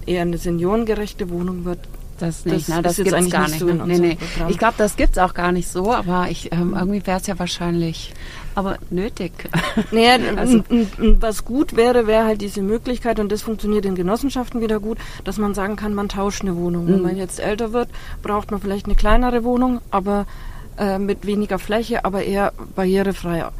eher 0.05 0.21
eine 0.21 0.37
seniorengerechte 0.37 1.29
Wohnung 1.29 1.65
wird, 1.65 1.79
das 2.17 2.45
nicht, 2.45 2.67
das, 2.69 2.75
ne? 2.75 2.81
das 2.81 2.95
gibt 2.97 3.11
es 3.11 3.29
gar 3.29 3.47
nicht. 3.47 3.59
So 3.59 3.65
ne? 3.65 3.83
nee, 3.85 3.99
nee. 3.99 4.17
Ich 4.49 4.57
glaube, 4.57 4.75
das 4.77 4.95
gibt 4.95 5.13
es 5.13 5.17
auch 5.17 5.33
gar 5.33 5.51
nicht 5.51 5.67
so, 5.67 5.93
aber 5.93 6.27
ich, 6.29 6.51
ähm, 6.51 6.75
irgendwie 6.77 7.05
wäre 7.05 7.19
es 7.19 7.27
ja 7.27 7.37
wahrscheinlich 7.39 8.13
aber 8.55 8.77
nötig. 8.89 9.31
Naja, 9.91 10.17
also, 10.35 10.63
was 11.19 11.45
gut 11.45 11.75
wäre, 11.75 12.07
wäre 12.07 12.25
halt 12.25 12.41
diese 12.41 12.61
Möglichkeit, 12.63 13.19
und 13.19 13.31
das 13.31 13.43
funktioniert 13.43 13.85
in 13.85 13.93
Genossenschaften 13.93 14.59
wieder 14.59 14.79
gut, 14.79 14.97
dass 15.23 15.37
man 15.37 15.53
sagen 15.53 15.75
kann, 15.75 15.93
man 15.93 16.09
tauscht 16.09 16.41
eine 16.41 16.55
Wohnung. 16.55 16.87
Wenn 16.87 16.97
mhm. 16.97 17.03
man 17.03 17.17
jetzt 17.17 17.39
älter 17.39 17.73
wird, 17.73 17.89
braucht 18.23 18.49
man 18.49 18.59
vielleicht 18.59 18.87
eine 18.87 18.95
kleinere 18.95 19.43
Wohnung, 19.43 19.81
aber 19.91 20.25
äh, 20.77 20.99
mit 20.99 21.25
weniger 21.25 21.59
Fläche, 21.59 22.05
aber 22.05 22.23
eher 22.23 22.53
barrierefrei. 22.75 23.39
Ja. 23.39 23.51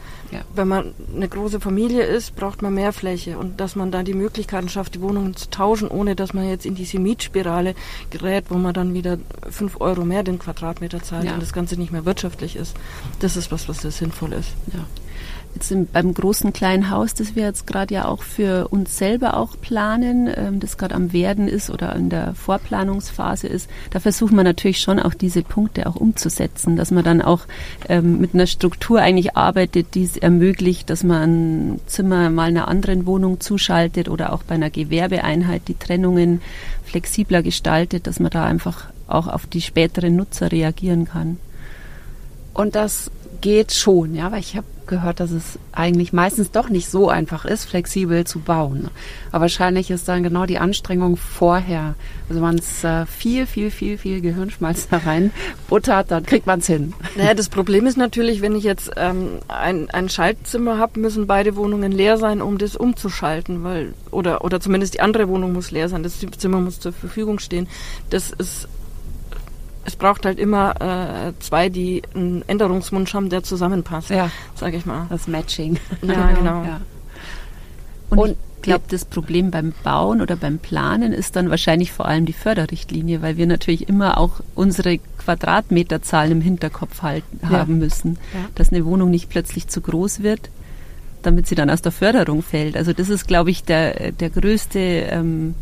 Wenn 0.54 0.68
man 0.68 0.94
eine 1.16 1.28
große 1.28 1.60
Familie 1.60 2.04
ist, 2.04 2.36
braucht 2.36 2.62
man 2.62 2.74
mehr 2.74 2.94
Fläche 2.94 3.38
und 3.38 3.60
dass 3.60 3.76
man 3.76 3.92
da 3.92 4.04
die 4.04 4.14
Möglichkeiten 4.14 4.70
schafft, 4.70 4.96
die 4.96 5.02
Wohnungen 5.02 5.36
zu 5.36 5.50
tauschen, 5.50 5.88
ohne 5.88 6.16
dass 6.16 6.34
man 6.34 6.48
jetzt 6.48 6.66
in 6.66 6.76
diese 6.76 7.00
Mietspirale 7.00 7.76
gerät, 8.10 8.46
wo 8.50 8.56
man 8.56 8.74
dann 8.74 8.94
wieder 8.94 9.18
fünf 9.50 9.80
Euro 9.80 10.04
mehr 10.04 10.24
den 10.24 10.40
Quadratmeter 10.40 11.02
zahlt 11.02 11.26
ja. 11.26 11.34
und 11.34 11.42
das 11.42 11.54
Ganze 11.54 11.78
nicht 11.78 11.92
mehr 11.92 12.06
wirtschaftlich 12.06 12.56
ist. 12.56 12.76
Das 13.20 13.38
ist 13.38 13.52
was, 13.52 13.70
was 13.70 13.80
das 13.80 13.98
sinnvoll 13.98 14.34
ist. 14.34 14.50
Ja 14.74 14.86
jetzt 15.58 15.72
im, 15.72 15.88
beim 15.88 16.14
großen 16.14 16.54
kleinen 16.54 16.90
Haus, 16.90 17.14
das 17.16 17.36
wir 17.36 17.44
jetzt 17.44 17.66
gerade 17.66 17.94
ja 17.94 18.06
auch 18.06 18.22
für 18.22 18.68
uns 18.70 18.98
selber 18.98 19.38
auch 19.38 19.60
planen, 19.60 20.30
ähm, 20.34 20.60
das 20.60 20.78
gerade 20.78 20.96
am 20.96 21.14
Werden 21.14 21.48
ist 21.48 21.70
oder 21.70 21.96
in 21.96 22.10
der 22.10 22.36
Vorplanungsphase 22.36 23.48
ist, 23.48 23.70
da 23.90 24.00
versucht 24.00 24.32
man 24.32 24.46
natürlich 24.46 24.80
schon 24.80 25.00
auch 25.00 25.14
diese 25.14 25.42
Punkte 25.42 25.88
auch 25.88 25.96
umzusetzen, 25.96 26.76
dass 26.76 26.92
man 26.92 27.04
dann 27.04 27.22
auch 27.22 27.42
ähm, 27.90 28.20
mit 28.20 28.34
einer 28.34 28.48
Struktur 28.48 29.02
eigentlich 29.02 29.36
arbeitet, 29.36 29.96
die 29.96 30.04
es 30.04 30.16
ermöglicht, 30.16 30.90
dass 30.90 31.04
man 31.04 31.74
ein 31.74 31.80
Zimmer 31.88 32.30
mal 32.30 32.50
einer 32.50 32.68
anderen 32.68 33.06
Wohnung 33.06 33.40
zuschaltet 33.40 34.10
oder 34.10 34.34
auch 34.34 34.44
bei 34.44 34.56
einer 34.56 34.70
Gewerbeeinheit 34.70 35.64
die 35.68 35.76
Trennungen 35.76 36.42
flexibler 36.84 37.42
gestaltet, 37.42 38.06
dass 38.06 38.20
man 38.20 38.30
da 38.30 38.46
einfach 38.46 38.86
auch 39.08 39.28
auf 39.28 39.48
die 39.48 39.62
späteren 39.62 40.16
Nutzer 40.16 40.52
reagieren 40.52 41.06
kann. 41.06 41.38
Und 42.54 42.74
das 42.76 43.12
geht 43.42 43.74
schon, 43.74 44.16
ja, 44.16 44.32
weil 44.32 44.40
ich 44.40 44.56
habe 44.56 44.66
gehört, 44.88 45.20
dass 45.20 45.32
es 45.32 45.60
eigentlich 45.72 46.14
meistens 46.14 46.52
doch 46.52 46.70
nicht 46.70 46.90
so 46.90 47.10
einfach 47.10 47.46
ist, 47.46 47.66
flexibel 47.66 48.26
zu 48.26 48.40
bauen. 48.40 48.90
Aber 49.32 49.42
wahrscheinlich 49.42 49.92
ist 49.92 50.08
dann 50.08 50.24
genau 50.24 50.46
die 50.46 50.58
Anstrengung 50.58 51.18
vorher. 51.18 51.96
Also 52.30 52.42
man 52.42 52.56
es 52.56 52.84
äh, 52.84 53.06
viel, 53.06 53.46
viel, 53.46 53.70
viel, 53.70 53.98
viel 53.98 54.22
Gehirnschmalz 54.22 54.88
da 54.90 54.98
rein 54.98 55.32
buttert, 55.70 56.12
dann 56.12 56.26
kriegt 56.26 56.48
man 56.48 56.60
es 56.60 56.68
hin. 56.68 56.94
Naja, 57.16 57.34
das 57.34 57.50
Problem 57.50 57.86
ist 57.86 57.98
natürlich, 57.98 58.42
wenn 58.42 58.56
ich 58.56 58.64
jetzt 58.64 58.92
ähm, 58.96 59.40
ein, 59.48 59.90
ein 59.92 60.10
Schaltzimmer 60.10 60.78
habe, 60.78 61.00
müssen 61.00 61.28
beide 61.28 61.56
Wohnungen 61.56 61.92
leer 61.92 62.18
sein, 62.18 62.42
um 62.42 62.58
das 62.58 62.76
umzuschalten, 62.76 63.64
weil 63.64 63.94
oder 64.12 64.44
oder 64.44 64.60
zumindest 64.60 64.96
die 64.96 65.02
andere 65.02 65.28
Wohnung 65.28 65.54
muss 65.54 65.72
leer 65.72 65.90
sein, 65.90 66.04
das 66.04 66.20
Zimmer 66.38 66.60
muss 66.60 66.80
zur 66.80 66.94
Verfügung 66.94 67.40
stehen. 67.40 67.68
Das 68.10 68.32
ist 68.32 68.68
es 69.88 69.96
braucht 69.96 70.26
halt 70.26 70.38
immer 70.38 70.82
äh, 70.82 71.34
zwei, 71.40 71.70
die 71.70 72.04
einen 72.14 72.44
Änderungswunsch 72.46 73.14
haben, 73.14 73.30
der 73.30 73.44
zusammenpasst, 73.44 74.10
ja. 74.10 74.30
sage 74.54 74.76
ich 74.76 74.86
mal. 74.86 75.08
Das 75.10 75.30
Matching. 75.30 75.80
Ja, 76.02 76.32
genau. 76.38 76.64
Ja. 76.64 76.82
Und, 78.10 78.20
Und 78.20 78.32
ich 78.58 78.64
glaube, 78.64 78.84
das 78.90 79.06
Problem 79.06 79.50
beim 79.50 79.74
Bauen 79.86 80.22
oder 80.22 80.36
beim 80.36 80.60
Planen 80.60 81.14
ist 81.14 81.38
dann 81.38 81.50
wahrscheinlich 81.50 81.94
vor 81.94 82.06
allem 82.06 82.26
die 82.26 82.34
Förderrichtlinie, 82.34 83.22
weil 83.22 83.38
wir 83.38 83.48
natürlich 83.48 83.88
immer 83.88 84.18
auch 84.18 84.42
unsere 84.56 84.98
Quadratmeterzahlen 85.20 86.34
im 86.34 86.42
Hinterkopf 86.42 87.02
halten, 87.02 87.40
ja. 87.44 87.50
haben 87.52 87.80
müssen, 87.80 88.18
ja. 88.34 88.42
dass 88.56 88.74
eine 88.74 88.84
Wohnung 88.84 89.10
nicht 89.10 89.30
plötzlich 89.30 89.70
zu 89.70 89.80
groß 89.80 90.22
wird, 90.22 90.50
damit 91.22 91.48
sie 91.48 91.56
dann 91.56 91.70
aus 91.70 91.82
der 91.82 91.94
Förderung 91.94 92.44
fällt. 92.44 92.76
Also 92.76 92.92
das 92.92 93.08
ist, 93.08 93.26
glaube 93.26 93.52
ich, 93.52 93.64
der, 93.64 94.12
der 94.12 94.32
größte 94.32 94.80
ähm, 94.80 95.56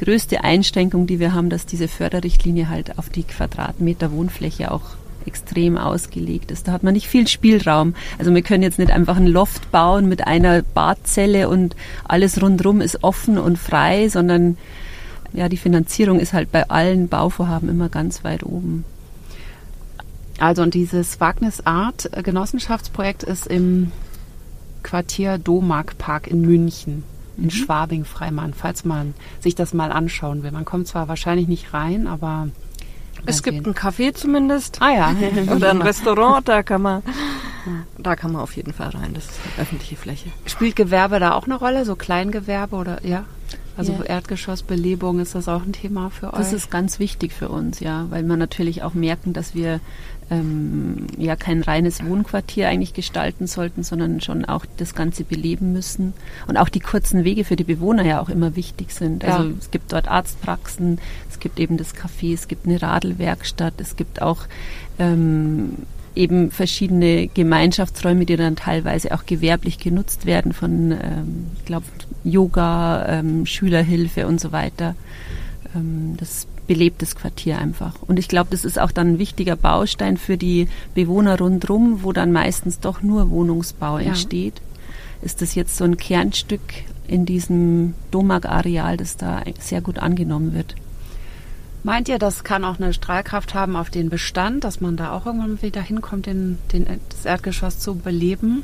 größte 0.00 0.42
Einschränkung, 0.44 1.06
die 1.06 1.20
wir 1.20 1.34
haben, 1.34 1.50
dass 1.50 1.66
diese 1.66 1.86
Förderrichtlinie 1.86 2.70
halt 2.70 2.98
auf 2.98 3.10
die 3.10 3.22
Quadratmeter 3.22 4.12
Wohnfläche 4.12 4.70
auch 4.70 4.96
extrem 5.26 5.76
ausgelegt 5.76 6.50
ist. 6.50 6.66
Da 6.66 6.72
hat 6.72 6.82
man 6.82 6.94
nicht 6.94 7.06
viel 7.06 7.28
Spielraum. 7.28 7.94
Also 8.18 8.34
wir 8.34 8.40
können 8.40 8.62
jetzt 8.62 8.78
nicht 8.78 8.90
einfach 8.90 9.18
ein 9.18 9.26
Loft 9.26 9.70
bauen 9.70 10.08
mit 10.08 10.26
einer 10.26 10.62
Badzelle 10.62 11.50
und 11.50 11.76
alles 12.04 12.40
rundherum 12.40 12.80
ist 12.80 13.04
offen 13.04 13.36
und 13.36 13.58
frei, 13.58 14.08
sondern 14.08 14.56
ja, 15.34 15.50
die 15.50 15.58
Finanzierung 15.58 16.18
ist 16.18 16.32
halt 16.32 16.50
bei 16.50 16.70
allen 16.70 17.08
Bauvorhaben 17.08 17.68
immer 17.68 17.90
ganz 17.90 18.24
weit 18.24 18.42
oben. 18.42 18.86
Also 20.38 20.62
und 20.62 20.72
dieses 20.72 21.20
Wagnisart 21.20 22.10
Genossenschaftsprojekt 22.24 23.22
ist 23.22 23.46
im 23.46 23.92
Quartier 24.82 25.36
Domark 25.36 25.98
Park 25.98 26.26
in 26.26 26.40
München 26.40 27.04
in 27.40 27.46
mhm. 27.46 27.50
Schwabing-Freimann, 27.50 28.54
falls 28.54 28.84
man 28.84 29.14
sich 29.40 29.54
das 29.54 29.74
mal 29.74 29.92
anschauen 29.92 30.42
will. 30.42 30.52
Man 30.52 30.64
kommt 30.64 30.86
zwar 30.86 31.08
wahrscheinlich 31.08 31.48
nicht 31.48 31.74
rein, 31.74 32.06
aber 32.06 32.48
es 33.26 33.42
gibt 33.42 33.66
ein 33.66 33.74
Café 33.74 34.14
zumindest. 34.14 34.80
Ah 34.80 34.90
ja. 34.90 35.14
Oder 35.54 35.70
ein 35.70 35.82
Restaurant, 35.82 36.48
da 36.48 36.62
kann 36.62 36.82
man, 36.82 37.02
da 37.98 38.16
kann 38.16 38.32
man 38.32 38.42
auf 38.42 38.56
jeden 38.56 38.72
Fall 38.72 38.88
rein. 38.90 39.14
Das 39.14 39.24
ist 39.24 39.40
eine 39.44 39.62
öffentliche 39.62 39.96
Fläche. 39.96 40.30
Spielt 40.46 40.76
Gewerbe 40.76 41.20
da 41.20 41.32
auch 41.32 41.44
eine 41.44 41.56
Rolle? 41.56 41.84
So 41.84 41.96
Kleingewerbe 41.96 42.76
oder 42.76 43.04
ja? 43.04 43.24
Also 43.76 43.92
ja. 43.92 44.02
Erdgeschossbelebung, 44.02 45.20
ist 45.20 45.34
das 45.34 45.48
auch 45.48 45.62
ein 45.62 45.72
Thema 45.72 46.10
für 46.10 46.32
euch? 46.32 46.38
Das 46.38 46.52
ist 46.52 46.70
ganz 46.70 46.98
wichtig 46.98 47.32
für 47.32 47.48
uns, 47.48 47.80
ja, 47.80 48.06
weil 48.10 48.24
wir 48.24 48.36
natürlich 48.36 48.82
auch 48.82 48.94
merken, 48.94 49.32
dass 49.32 49.54
wir 49.54 49.80
ähm, 50.30 51.06
ja 51.18 51.36
kein 51.36 51.62
reines 51.62 52.04
Wohnquartier 52.04 52.68
eigentlich 52.68 52.94
gestalten 52.94 53.46
sollten, 53.46 53.82
sondern 53.82 54.20
schon 54.20 54.44
auch 54.44 54.64
das 54.76 54.94
Ganze 54.94 55.24
beleben 55.24 55.72
müssen. 55.72 56.12
Und 56.46 56.56
auch 56.56 56.68
die 56.68 56.80
kurzen 56.80 57.24
Wege 57.24 57.44
für 57.44 57.56
die 57.56 57.64
Bewohner 57.64 58.04
ja 58.04 58.20
auch 58.20 58.28
immer 58.28 58.56
wichtig 58.56 58.92
sind. 58.92 59.24
Also 59.24 59.48
ja. 59.48 59.54
es 59.58 59.70
gibt 59.70 59.92
dort 59.92 60.08
Arztpraxen, 60.08 61.00
es 61.28 61.40
gibt 61.40 61.58
eben 61.58 61.76
das 61.76 61.94
Café, 61.94 62.32
es 62.32 62.48
gibt 62.48 62.66
eine 62.66 62.80
Radelwerkstatt, 62.80 63.74
es 63.78 63.96
gibt 63.96 64.22
auch 64.22 64.42
ähm, 64.98 65.78
eben 66.14 66.50
verschiedene 66.50 67.28
Gemeinschaftsräume, 67.28 68.26
die 68.26 68.36
dann 68.36 68.56
teilweise 68.56 69.12
auch 69.14 69.26
gewerblich 69.26 69.78
genutzt 69.78 70.26
werden 70.26 70.52
von, 70.52 70.92
ähm, 70.92 71.46
ich 71.58 71.64
glaube, 71.64 71.86
Yoga, 72.24 73.06
ähm, 73.08 73.46
Schülerhilfe 73.46 74.26
und 74.26 74.40
so 74.40 74.52
weiter. 74.52 74.94
Ähm, 75.74 76.16
das 76.18 76.46
belebt 76.70 77.02
das 77.02 77.16
Quartier 77.16 77.58
einfach. 77.58 78.00
Und 78.06 78.20
ich 78.20 78.28
glaube, 78.28 78.50
das 78.52 78.64
ist 78.64 78.78
auch 78.78 78.92
dann 78.92 79.14
ein 79.14 79.18
wichtiger 79.18 79.56
Baustein 79.56 80.16
für 80.16 80.36
die 80.36 80.68
Bewohner 80.94 81.36
rundherum, 81.36 82.04
wo 82.04 82.12
dann 82.12 82.30
meistens 82.30 82.78
doch 82.78 83.02
nur 83.02 83.28
Wohnungsbau 83.30 83.98
ja. 83.98 84.04
entsteht. 84.04 84.62
Ist 85.20 85.42
das 85.42 85.56
jetzt 85.56 85.76
so 85.76 85.82
ein 85.82 85.96
Kernstück 85.96 86.60
in 87.08 87.26
diesem 87.26 87.94
Domag-Areal, 88.12 88.96
das 88.96 89.16
da 89.16 89.42
sehr 89.58 89.80
gut 89.80 89.98
angenommen 89.98 90.54
wird? 90.54 90.76
Meint 91.82 92.08
ihr, 92.08 92.20
das 92.20 92.44
kann 92.44 92.64
auch 92.64 92.78
eine 92.78 92.92
Strahlkraft 92.92 93.52
haben 93.52 93.74
auf 93.74 93.90
den 93.90 94.08
Bestand, 94.08 94.62
dass 94.62 94.80
man 94.80 94.96
da 94.96 95.10
auch 95.10 95.26
irgendwann 95.26 95.60
wieder 95.62 95.82
hinkommt, 95.82 96.26
den, 96.26 96.58
den, 96.72 96.86
das 97.08 97.24
Erdgeschoss 97.24 97.80
zu 97.80 97.96
beleben? 97.96 98.62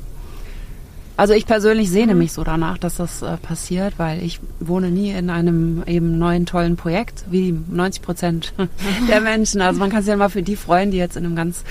Also 1.16 1.32
ich 1.32 1.46
persönlich 1.46 1.90
sehne 1.90 2.12
mhm. 2.12 2.20
mich 2.20 2.32
so 2.32 2.44
danach, 2.44 2.78
dass 2.78 2.96
das 2.96 3.22
äh, 3.22 3.36
passiert, 3.38 3.94
weil 3.98 4.22
ich 4.22 4.40
wohne 4.60 4.90
nie 4.90 5.10
in 5.10 5.30
einem 5.30 5.82
eben 5.86 6.18
neuen 6.18 6.44
tollen 6.44 6.76
Projekt, 6.76 7.24
wie 7.30 7.52
90 7.52 8.02
Prozent 8.02 8.52
der 9.08 9.20
Menschen. 9.20 9.62
Also 9.62 9.80
man 9.80 9.90
kann 9.90 10.02
sich 10.02 10.10
ja 10.10 10.16
mal 10.16 10.28
für 10.28 10.42
die 10.42 10.56
freuen, 10.56 10.90
die 10.90 10.98
jetzt 10.98 11.16
in 11.16 11.24
einem 11.24 11.36
ganz 11.36 11.64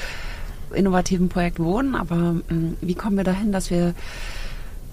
innovativen 0.73 1.29
Projekt 1.29 1.59
wohnen. 1.59 1.95
Aber 1.95 2.15
mm, 2.15 2.77
wie 2.81 2.95
kommen 2.95 3.17
wir 3.17 3.23
dahin, 3.23 3.51
dass 3.51 3.69
wir 3.69 3.93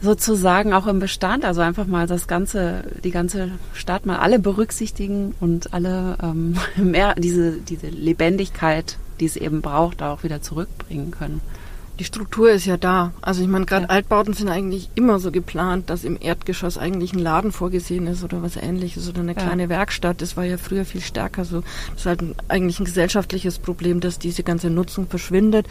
sozusagen 0.03 0.75
auch 0.75 0.87
im 0.87 0.99
Bestand, 0.99 1.45
also 1.45 1.61
einfach 1.61 1.87
mal 1.87 2.07
das 2.07 2.27
ganze, 2.27 2.85
die 3.05 3.13
ganze 3.13 3.53
Stadt 3.73 4.05
mal 4.05 4.19
alle 4.19 4.39
berücksichtigen 4.39 5.35
und 5.41 5.73
alle 5.73 6.19
ähm, 6.23 6.57
mehr 6.77 7.15
diese, 7.17 7.53
diese 7.53 7.89
Lebendigkeit, 7.89 8.99
die 9.21 9.27
es 9.27 9.37
eben 9.37 9.63
braucht, 9.63 10.03
auch 10.03 10.25
wieder 10.25 10.43
zurückbringen 10.43 11.11
können. 11.11 11.41
Die 11.99 12.05
Struktur 12.05 12.51
ist 12.51 12.65
ja 12.65 12.77
da. 12.77 13.13
Also 13.21 13.43
ich 13.43 13.49
meine, 13.49 13.67
gerade 13.67 13.85
ja. 13.85 13.91
Altbauten 13.91 14.33
sind 14.33 14.49
eigentlich 14.49 14.89
immer 14.95 15.19
so 15.19 15.31
geplant, 15.31 15.91
dass 15.91 16.05
im 16.05 16.17
Erdgeschoss 16.21 16.79
eigentlich 16.79 17.13
ein 17.13 17.19
Laden 17.19 17.53
vorgesehen 17.53 18.07
ist 18.07 18.25
oder 18.25 18.43
was 18.43 18.57
ähnliches 18.57 19.09
oder 19.09 19.21
eine 19.21 19.35
ja. 19.35 19.41
kleine 19.41 19.69
Werkstatt. 19.69 20.23
Das 20.23 20.37
war 20.37 20.45
ja 20.45 20.57
früher 20.57 20.85
viel 20.85 21.03
stärker 21.03 21.45
so. 21.45 21.63
Das 21.91 22.01
ist 22.01 22.07
halt 22.07 22.23
ein, 22.23 22.35
eigentlich 22.49 22.81
ein 22.81 22.87
gesellschaftliches 22.87 23.59
Problem, 23.59 24.01
dass 24.01 24.19
diese 24.19 24.43
ganze 24.43 24.71
Nutzung 24.71 25.07
verschwindet 25.07 25.67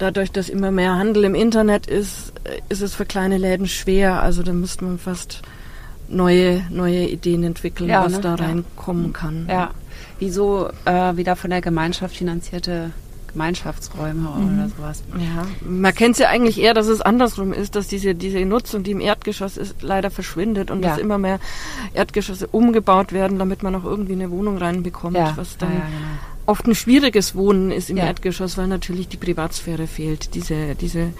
dadurch, 0.00 0.32
dass 0.32 0.48
immer 0.48 0.70
mehr 0.70 0.96
Handel 0.96 1.24
im 1.24 1.34
Internet 1.34 1.86
ist, 1.86 2.32
äh, 2.44 2.60
ist 2.68 2.82
es 2.82 2.94
für 2.94 3.04
kleine 3.04 3.38
Läden 3.38 3.68
schwer. 3.68 4.22
Also 4.22 4.42
da 4.42 4.52
müsste 4.52 4.84
man 4.84 4.98
fast 4.98 5.42
neue, 6.08 6.62
neue 6.70 7.06
Ideen 7.06 7.44
entwickeln, 7.44 7.88
ja, 7.88 8.04
was 8.04 8.14
ne? 8.14 8.20
da 8.20 8.34
reinkommen 8.34 9.12
kann. 9.12 9.46
Ja. 9.48 9.70
Wieso 10.18 10.68
äh, 10.84 11.16
wieder 11.16 11.36
von 11.36 11.50
der 11.50 11.60
Gemeinschaft 11.60 12.16
finanzierte 12.16 12.90
Gemeinschaftsräume 13.32 14.28
mhm. 14.28 14.58
oder 14.58 14.68
sowas. 14.76 15.02
Ja, 15.18 15.46
man 15.60 15.94
kennt 15.94 16.14
es 16.14 16.18
ja 16.18 16.28
eigentlich 16.28 16.60
eher, 16.60 16.74
dass 16.74 16.86
es 16.86 17.00
andersrum 17.00 17.52
ist, 17.52 17.76
dass 17.76 17.88
diese, 17.88 18.14
diese 18.14 18.44
Nutzung, 18.44 18.82
die 18.82 18.92
im 18.92 19.00
Erdgeschoss 19.00 19.56
ist, 19.56 19.82
leider 19.82 20.10
verschwindet 20.10 20.70
und 20.70 20.82
ja. 20.82 20.90
dass 20.90 20.98
immer 20.98 21.18
mehr 21.18 21.40
Erdgeschosse 21.94 22.46
umgebaut 22.46 23.12
werden, 23.12 23.38
damit 23.38 23.62
man 23.62 23.74
auch 23.74 23.84
irgendwie 23.84 24.12
eine 24.12 24.30
Wohnung 24.30 24.58
reinbekommt, 24.58 25.16
ja. 25.16 25.32
was 25.36 25.56
dann 25.58 25.72
ja, 25.72 25.78
genau. 25.78 25.90
oft 26.46 26.66
ein 26.66 26.74
schwieriges 26.74 27.34
Wohnen 27.34 27.70
ist 27.70 27.90
im 27.90 27.96
Erdgeschoss, 27.96 28.58
weil 28.58 28.66
natürlich 28.66 29.08
die 29.08 29.16
Privatsphäre 29.16 29.86
fehlt. 29.86 30.34
Diese, 30.34 30.74
diese 30.74 31.12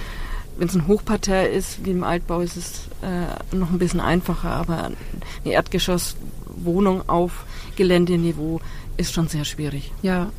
wenn 0.61 0.69
es 0.69 0.75
ein 0.75 0.87
Hochparterre 0.87 1.47
ist, 1.47 1.87
wie 1.87 1.91
im 1.91 2.05
Altbau, 2.05 2.41
ist 2.41 2.57
es 2.57 2.83
äh, 3.03 3.57
noch 3.57 3.71
ein 3.71 3.79
bisschen 3.79 4.01
einfacher, 4.01 4.51
aber 4.51 4.85
eine 4.85 5.55
Erdgeschosswohnung 5.55 7.09
auf 7.09 7.47
Geländeniveau 7.77 8.61
ist 8.99 9.15
schon 9.15 9.27
sehr 9.29 9.47
schwierig. 9.47 9.91
Ja. 10.03 10.31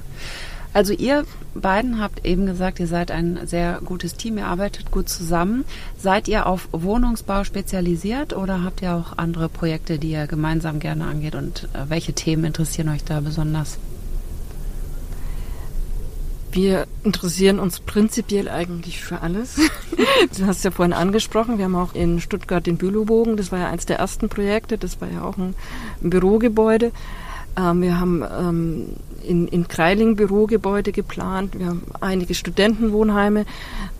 Also 0.73 0.93
ihr 0.93 1.25
beiden 1.53 1.99
habt 1.99 2.25
eben 2.25 2.45
gesagt, 2.45 2.79
ihr 2.79 2.87
seid 2.87 3.11
ein 3.11 3.39
sehr 3.45 3.81
gutes 3.83 4.15
Team, 4.15 4.37
ihr 4.37 4.47
arbeitet 4.47 4.89
gut 4.89 5.09
zusammen. 5.09 5.65
Seid 5.97 6.27
ihr 6.27 6.45
auf 6.45 6.69
Wohnungsbau 6.71 7.43
spezialisiert 7.43 8.33
oder 8.35 8.63
habt 8.63 8.81
ihr 8.81 8.93
auch 8.93 9.17
andere 9.17 9.49
Projekte, 9.49 9.99
die 9.99 10.11
ihr 10.11 10.27
gemeinsam 10.27 10.79
gerne 10.79 11.05
angeht 11.05 11.35
und 11.35 11.67
äh, 11.73 11.89
welche 11.89 12.13
Themen 12.13 12.45
interessieren 12.45 12.89
euch 12.89 13.03
da 13.03 13.19
besonders? 13.19 13.79
Wir 16.53 16.85
interessieren 17.03 17.59
uns 17.59 17.79
prinzipiell 17.79 18.49
eigentlich 18.49 19.01
für 19.01 19.21
alles. 19.21 19.55
du 20.37 20.45
hast 20.45 20.63
ja 20.63 20.71
vorhin 20.71 20.93
angesprochen, 20.93 21.57
wir 21.57 21.65
haben 21.65 21.75
auch 21.75 21.95
in 21.95 22.19
Stuttgart 22.19 22.65
den 22.65 22.77
Bülowbogen, 22.77 23.37
das 23.37 23.51
war 23.51 23.59
ja 23.59 23.69
eins 23.69 23.85
der 23.85 23.99
ersten 23.99 24.27
Projekte, 24.27 24.77
das 24.77 24.99
war 24.99 25.09
ja 25.09 25.23
auch 25.23 25.37
ein, 25.37 25.55
ein 26.01 26.09
Bürogebäude. 26.09 26.91
Ähm, 27.57 27.81
wir 27.81 27.99
haben 27.99 28.23
ähm, 28.23 28.87
in, 29.23 29.47
in 29.47 29.67
Kreiling 29.67 30.15
Bürogebäude 30.15 30.91
geplant. 30.91 31.57
Wir 31.57 31.67
haben 31.67 31.83
einige 31.99 32.33
Studentenwohnheime 32.33 33.45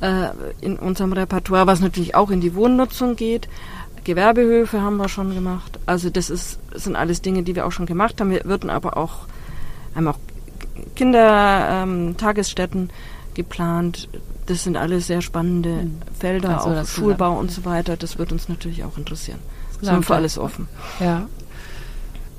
äh, 0.02 0.30
in 0.62 0.78
unserem 0.78 1.14
Repertoire, 1.14 1.68
was 1.68 1.80
natürlich 1.80 2.16
auch 2.16 2.32
in 2.32 2.42
die 2.42 2.56
Wohnnutzung 2.56 3.16
geht. 3.16 3.48
Gewerbehöfe 4.04 4.82
haben 4.82 4.98
wir 4.98 5.10
schon 5.10 5.34
gemacht. 5.34 5.80
Also 5.86 6.10
das 6.10 6.30
ist, 6.30 6.60
sind 6.74 6.96
alles 6.96 7.22
Dinge, 7.22 7.44
die 7.44 7.56
wir 7.56 7.66
auch 7.66 7.72
schon 7.72 7.86
gemacht 7.86 8.20
haben. 8.20 8.32
Wir 8.32 8.44
würden 8.46 8.70
aber 8.70 8.98
auch, 8.98 9.28
haben 9.96 10.08
auch 10.08 10.18
Kindertagesstätten 10.96 12.82
ähm, 12.82 12.90
geplant. 13.36 14.10
Das 14.48 14.64
sind 14.64 14.76
alles 14.76 15.08
sehr 15.08 15.22
spannende 15.22 15.70
mhm. 15.70 16.00
Felder, 16.18 16.66
auch 16.66 16.86
Schulbau 16.88 17.38
und 17.38 17.52
so 17.52 17.64
weiter. 17.64 17.96
Das 17.96 18.18
wird 18.18 18.32
uns 18.32 18.50
natürlich 18.50 18.84
auch 18.84 18.98
interessieren. 18.98 19.40
Sind 19.82 20.06
für 20.06 20.16
alles 20.16 20.38
offen. 20.38 20.68
Ja. 21.00 21.28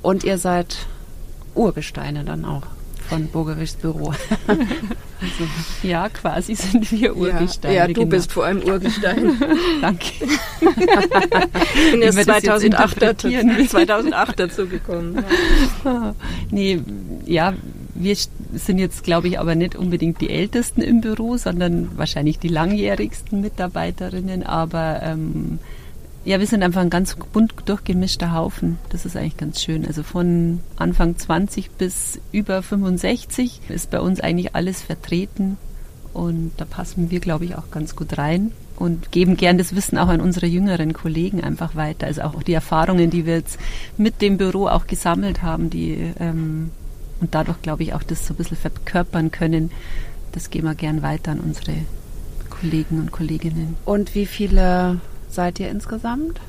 Und 0.01 0.23
ihr 0.23 0.37
seid 0.37 0.87
Urgesteine 1.55 2.23
dann 2.23 2.45
auch 2.45 2.63
von 3.09 3.27
Burgewichts 3.27 3.75
Büro. 3.75 4.13
also, 4.47 4.63
ja, 5.83 6.09
quasi 6.09 6.55
sind 6.55 6.91
wir 6.91 7.15
Urgesteine. 7.15 7.75
Ja, 7.75 7.81
ja 7.81 7.87
du 7.87 7.93
genau. 7.93 8.07
bist 8.07 8.31
vor 8.31 8.45
allem 8.45 8.63
Urgestein. 8.63 9.39
Danke. 9.81 10.05
ich 10.61 11.91
bin 11.91 12.01
erst 12.01 12.23
2008, 12.23 12.99
2008 13.69 14.39
dazu 14.39 14.67
gekommen. 14.67 15.23
Ja. 15.83 16.15
nee, 16.51 16.81
ja, 17.25 17.53
wir 17.95 18.15
sind 18.53 18.79
jetzt, 18.79 19.03
glaube 19.03 19.27
ich, 19.27 19.39
aber 19.39 19.55
nicht 19.55 19.75
unbedingt 19.75 20.21
die 20.21 20.29
Ältesten 20.29 20.81
im 20.81 21.01
Büro, 21.01 21.37
sondern 21.37 21.97
wahrscheinlich 21.97 22.39
die 22.39 22.47
langjährigsten 22.47 23.41
Mitarbeiterinnen. 23.41 24.43
Aber 24.43 25.01
ähm, 25.03 25.59
ja, 26.25 26.39
wir 26.39 26.47
sind 26.47 26.63
einfach 26.63 26.81
ein 26.81 26.89
ganz 26.89 27.15
bunt 27.33 27.53
durchgemischter 27.65 28.33
Haufen. 28.33 28.77
Das 28.89 29.05
ist 29.05 29.17
eigentlich 29.17 29.37
ganz 29.37 29.61
schön. 29.61 29.85
Also 29.85 30.03
von 30.03 30.61
Anfang 30.77 31.17
20 31.17 31.71
bis 31.71 32.19
über 32.31 32.63
65 32.63 33.61
ist 33.69 33.91
bei 33.91 33.99
uns 33.99 34.21
eigentlich 34.21 34.55
alles 34.55 34.81
vertreten. 34.81 35.57
Und 36.13 36.51
da 36.57 36.65
passen 36.65 37.11
wir, 37.11 37.19
glaube 37.19 37.45
ich, 37.45 37.55
auch 37.55 37.71
ganz 37.71 37.95
gut 37.95 38.17
rein 38.17 38.51
und 38.77 39.11
geben 39.11 39.35
gern 39.35 39.57
das 39.57 39.75
Wissen 39.75 39.97
auch 39.97 40.07
an 40.07 40.21
unsere 40.21 40.45
jüngeren 40.45 40.93
Kollegen 40.93 41.43
einfach 41.43 41.75
weiter. 41.75 42.07
Also 42.07 42.21
auch 42.21 42.43
die 42.43 42.53
Erfahrungen, 42.53 43.09
die 43.09 43.25
wir 43.25 43.35
jetzt 43.35 43.59
mit 43.97 44.21
dem 44.21 44.37
Büro 44.37 44.67
auch 44.67 44.87
gesammelt 44.87 45.41
haben, 45.41 45.69
die 45.69 46.13
ähm, 46.19 46.71
und 47.19 47.33
dadurch, 47.33 47.61
glaube 47.61 47.83
ich, 47.83 47.93
auch 47.93 48.03
das 48.03 48.27
so 48.27 48.33
ein 48.33 48.37
bisschen 48.37 48.57
verkörpern 48.57 49.31
können, 49.31 49.71
das 50.33 50.49
geben 50.49 50.67
wir 50.67 50.75
gern 50.75 51.01
weiter 51.01 51.31
an 51.31 51.39
unsere 51.39 51.73
Kollegen 52.49 52.99
und 52.99 53.11
Kolleginnen. 53.11 53.75
Und 53.85 54.13
wie 54.13 54.25
viele 54.25 54.99
seid 55.33 55.59
ihr 55.59 55.69
insgesamt? 55.69 56.39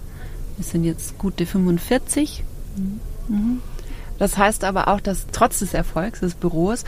Wir 0.56 0.64
sind 0.64 0.84
jetzt 0.84 1.18
gute 1.18 1.46
45. 1.46 2.44
Mhm. 3.28 3.60
Das 4.18 4.38
heißt 4.38 4.64
aber 4.64 4.88
auch, 4.88 5.00
dass 5.00 5.26
trotz 5.32 5.58
des 5.58 5.74
Erfolgs 5.74 6.20
des 6.20 6.34
Büros 6.34 6.84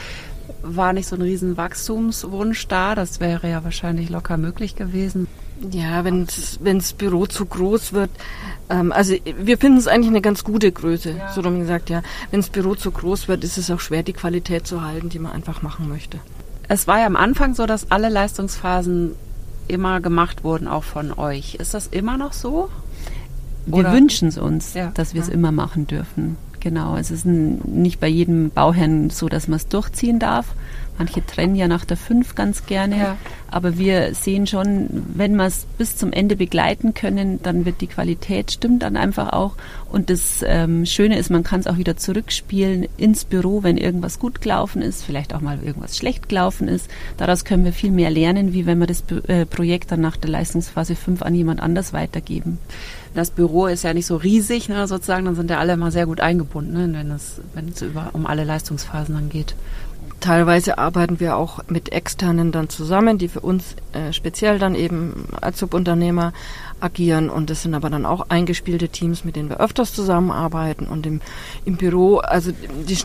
war 0.62 0.92
nicht 0.92 1.08
so 1.08 1.16
ein 1.16 1.22
riesen 1.22 1.56
Wachstumswunsch 1.56 2.68
da. 2.68 2.94
Das 2.94 3.20
wäre 3.20 3.48
ja 3.48 3.64
wahrscheinlich 3.64 4.10
locker 4.10 4.36
möglich 4.36 4.76
gewesen. 4.76 5.26
Ja, 5.70 6.04
wenn 6.04 6.26
das 6.26 6.92
Büro 6.92 7.26
zu 7.26 7.46
groß 7.46 7.94
wird. 7.94 8.10
Ähm, 8.68 8.92
also 8.92 9.14
wir 9.40 9.56
finden 9.56 9.78
es 9.78 9.88
eigentlich 9.88 10.08
eine 10.08 10.20
ganz 10.20 10.44
gute 10.44 10.70
Größe, 10.70 11.12
ja. 11.12 11.32
so 11.32 11.40
rum 11.40 11.60
gesagt, 11.60 11.88
ja. 11.88 12.02
Wenn 12.30 12.40
das 12.40 12.50
Büro 12.50 12.74
zu 12.74 12.90
groß 12.90 13.26
wird, 13.26 13.42
ist 13.42 13.56
es 13.56 13.70
auch 13.70 13.80
schwer, 13.80 14.02
die 14.02 14.12
Qualität 14.12 14.66
zu 14.66 14.82
halten, 14.82 15.08
die 15.08 15.18
man 15.18 15.32
einfach 15.32 15.62
machen 15.62 15.88
möchte. 15.88 16.18
Es 16.68 16.86
war 16.86 16.98
ja 16.98 17.06
am 17.06 17.16
Anfang 17.16 17.54
so, 17.54 17.64
dass 17.64 17.90
alle 17.90 18.10
Leistungsphasen 18.10 19.14
immer 19.68 20.00
gemacht 20.00 20.44
wurden, 20.44 20.68
auch 20.68 20.84
von 20.84 21.12
euch. 21.12 21.56
Ist 21.56 21.74
das 21.74 21.86
immer 21.86 22.16
noch 22.16 22.32
so? 22.32 22.70
Wir 23.66 23.92
wünschen 23.92 24.28
es 24.28 24.38
uns, 24.38 24.74
ja. 24.74 24.92
dass 24.94 25.14
wir 25.14 25.20
es 25.22 25.28
ja. 25.28 25.34
immer 25.34 25.50
machen 25.50 25.86
dürfen. 25.86 26.36
Genau, 26.66 26.96
es 26.96 27.12
ist 27.12 27.24
nicht 27.24 28.00
bei 28.00 28.08
jedem 28.08 28.50
Bauherrn 28.50 29.08
so, 29.10 29.28
dass 29.28 29.46
man 29.46 29.58
es 29.58 29.68
durchziehen 29.68 30.18
darf. 30.18 30.46
Manche 30.98 31.24
trennen 31.24 31.54
ja 31.54 31.68
nach 31.68 31.84
der 31.84 31.96
fünf 31.96 32.34
ganz 32.34 32.66
gerne, 32.66 32.98
ja. 32.98 33.16
aber 33.48 33.78
wir 33.78 34.16
sehen 34.16 34.48
schon, 34.48 34.88
wenn 35.14 35.36
wir 35.36 35.44
es 35.44 35.64
bis 35.78 35.96
zum 35.96 36.10
Ende 36.10 36.34
begleiten 36.34 36.92
können, 36.92 37.40
dann 37.40 37.66
wird 37.66 37.82
die 37.82 37.86
Qualität 37.86 38.50
stimmt 38.50 38.82
dann 38.82 38.96
einfach 38.96 39.32
auch. 39.32 39.54
Und 39.92 40.10
das 40.10 40.42
ähm, 40.44 40.86
Schöne 40.86 41.18
ist, 41.18 41.30
man 41.30 41.44
kann 41.44 41.60
es 41.60 41.68
auch 41.68 41.76
wieder 41.76 41.96
zurückspielen 41.96 42.88
ins 42.96 43.24
Büro, 43.24 43.62
wenn 43.62 43.76
irgendwas 43.76 44.18
gut 44.18 44.40
gelaufen 44.40 44.82
ist, 44.82 45.04
vielleicht 45.04 45.36
auch 45.36 45.40
mal 45.40 45.62
irgendwas 45.62 45.96
schlecht 45.96 46.28
gelaufen 46.28 46.66
ist. 46.66 46.90
Daraus 47.16 47.44
können 47.44 47.64
wir 47.64 47.72
viel 47.72 47.92
mehr 47.92 48.10
lernen, 48.10 48.54
wie 48.54 48.66
wenn 48.66 48.78
wir 48.78 48.88
das 48.88 49.04
äh, 49.28 49.46
Projekt 49.46 49.92
dann 49.92 50.00
nach 50.00 50.16
der 50.16 50.30
Leistungsphase 50.30 50.96
5 50.96 51.22
an 51.22 51.34
jemand 51.36 51.60
anders 51.60 51.92
weitergeben. 51.92 52.58
Das 53.16 53.30
Büro 53.30 53.66
ist 53.66 53.82
ja 53.82 53.94
nicht 53.94 54.06
so 54.06 54.16
riesig, 54.16 54.68
ne, 54.68 54.86
sozusagen, 54.86 55.24
dann 55.24 55.34
sind 55.34 55.50
ja 55.50 55.58
alle 55.58 55.72
immer 55.72 55.90
sehr 55.90 56.04
gut 56.04 56.20
eingebunden, 56.20 56.74
ne, 56.74 56.98
wenn 56.98 57.10
es, 57.10 57.40
wenn 57.54 57.68
es 57.68 57.80
über, 57.80 58.10
um 58.12 58.26
alle 58.26 58.44
Leistungsphasen 58.44 59.14
dann 59.14 59.30
geht. 59.30 59.56
Teilweise 60.20 60.76
arbeiten 60.76 61.18
wir 61.18 61.36
auch 61.36 61.60
mit 61.68 61.92
Externen 61.92 62.52
dann 62.52 62.68
zusammen, 62.68 63.16
die 63.16 63.28
für 63.28 63.40
uns 63.40 63.74
äh, 63.92 64.12
speziell 64.12 64.58
dann 64.58 64.74
eben 64.74 65.26
als 65.40 65.58
Subunternehmer 65.58 66.32
agieren. 66.80 67.30
Und 67.30 67.48
das 67.48 67.62
sind 67.62 67.74
aber 67.74 67.90
dann 67.90 68.06
auch 68.06 68.28
eingespielte 68.28 68.88
Teams, 68.88 69.24
mit 69.24 69.36
denen 69.36 69.48
wir 69.48 69.60
öfters 69.60 69.92
zusammenarbeiten. 69.94 70.86
Und 70.86 71.06
im, 71.06 71.20
im 71.64 71.76
Büro, 71.76 72.18
also 72.18 72.50
die, 72.88 72.98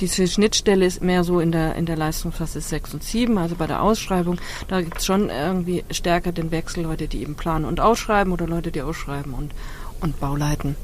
diese 0.00 0.26
Schnittstelle 0.26 0.84
ist 0.84 1.02
mehr 1.02 1.24
so 1.24 1.40
in 1.40 1.52
der, 1.52 1.74
in 1.74 1.86
der 1.86 1.96
Leistungsphase 1.96 2.60
6 2.60 2.94
und 2.94 3.02
7, 3.02 3.38
also 3.38 3.56
bei 3.56 3.66
der 3.66 3.82
Ausschreibung. 3.82 4.38
Da 4.68 4.80
gibt 4.80 4.98
es 4.98 5.06
schon 5.06 5.30
irgendwie 5.30 5.84
stärker 5.90 6.32
den 6.32 6.50
Wechsel, 6.50 6.84
Leute, 6.84 7.08
die 7.08 7.22
eben 7.22 7.34
planen 7.34 7.64
und 7.64 7.80
ausschreiben 7.80 8.32
oder 8.32 8.46
Leute, 8.46 8.70
die 8.70 8.82
ausschreiben 8.82 9.34
und, 9.34 9.52
und 10.00 10.20
Bauleiten. 10.20 10.76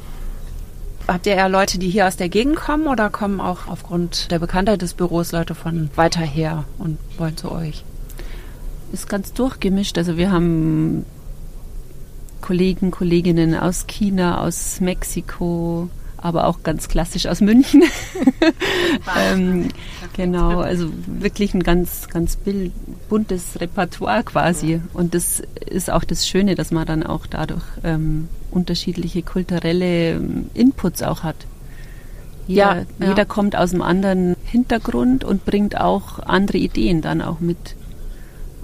Habt 1.09 1.27
ihr 1.27 1.35
eher 1.35 1.49
Leute, 1.49 1.79
die 1.79 1.91
hier 1.91 2.07
aus 2.07 2.17
der 2.17 2.29
Gegend 2.29 2.57
kommen 2.57 2.87
oder 2.87 3.11
kommen 3.11 3.41
auch 3.41 3.67
aufgrund 3.67 4.31
der 4.31 4.39
Bekanntheit 4.39 4.83
des 4.83 4.95
Büros 4.95 5.33
Leute 5.33 5.55
von 5.55 5.91
weiter 5.97 6.21
her 6.21 6.65
und 6.79 6.99
wollen 7.19 7.37
zu 7.37 7.51
euch? 7.51 7.85
Ist 8.93 9.09
ganz 9.09 9.33
durchgemischt. 9.33 9.99
Also 9.99 10.17
wir 10.17 10.31
haben 10.31 11.05
Kollegen, 12.41 12.91
Kolleginnen 12.93 13.57
aus 13.57 13.87
China, 13.87 14.43
aus 14.43 14.81
Mexiko, 14.81 15.89
aber 16.23 16.47
auch 16.47 16.63
ganz 16.63 16.89
klassisch 16.89 17.27
aus 17.27 17.41
München. 17.41 17.83
ähm, 19.19 19.69
genau, 20.15 20.61
also 20.61 20.89
wirklich 21.07 21.53
ein 21.53 21.63
ganz, 21.63 22.09
ganz 22.09 22.39
buntes 23.09 23.61
Repertoire 23.61 24.23
quasi. 24.23 24.81
Und 24.95 25.15
das 25.15 25.43
ist 25.69 25.91
auch 25.91 26.05
das 26.05 26.27
Schöne, 26.27 26.55
dass 26.55 26.71
man 26.71 26.87
dann 26.87 27.03
auch 27.03 27.27
dadurch 27.27 27.65
ähm, 27.83 28.29
unterschiedliche 28.53 29.23
kulturelle 29.23 30.13
ähm, 30.13 30.47
Inputs 30.55 31.03
auch 31.03 31.25
hat. 31.25 31.37
Jeder, 32.47 32.77
ja, 32.77 32.83
ja. 33.01 33.09
jeder 33.09 33.25
kommt 33.25 33.57
aus 33.57 33.73
einem 33.73 33.83
anderen 33.83 34.37
Hintergrund 34.45 35.25
und 35.25 35.45
bringt 35.45 35.81
auch 35.81 36.21
andere 36.21 36.59
Ideen 36.59 37.03
dann 37.03 37.21
auch 37.21 37.41
mit. 37.41 37.77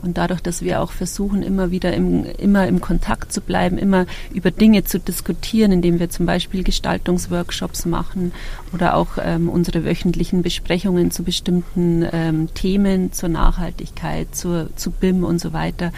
Und 0.00 0.16
dadurch, 0.16 0.40
dass 0.40 0.62
wir 0.62 0.80
auch 0.80 0.92
versuchen, 0.92 1.42
immer 1.42 1.70
wieder 1.70 1.92
im, 1.92 2.24
immer 2.24 2.66
im 2.66 2.80
Kontakt 2.80 3.32
zu 3.32 3.40
bleiben, 3.40 3.78
immer 3.78 4.06
über 4.32 4.50
Dinge 4.50 4.84
zu 4.84 5.00
diskutieren, 5.00 5.72
indem 5.72 5.98
wir 5.98 6.08
zum 6.11 6.26
Beispiel 6.26 6.62
Gestaltungsworkshops 6.62 7.84
machen 7.84 8.32
oder 8.72 8.94
auch 8.94 9.18
ähm, 9.20 9.48
unsere 9.48 9.84
wöchentlichen 9.84 10.42
Besprechungen 10.42 11.11
zu 11.11 11.24
bestimmten 11.24 12.06
ähm, 12.12 12.54
Themen, 12.54 13.12
zur 13.12 13.28
Nachhaltigkeit, 13.28 14.34
zur, 14.34 14.74
zu 14.76 14.90
BIM 14.90 15.24
und 15.24 15.40
so 15.40 15.52
weiter, 15.52 15.92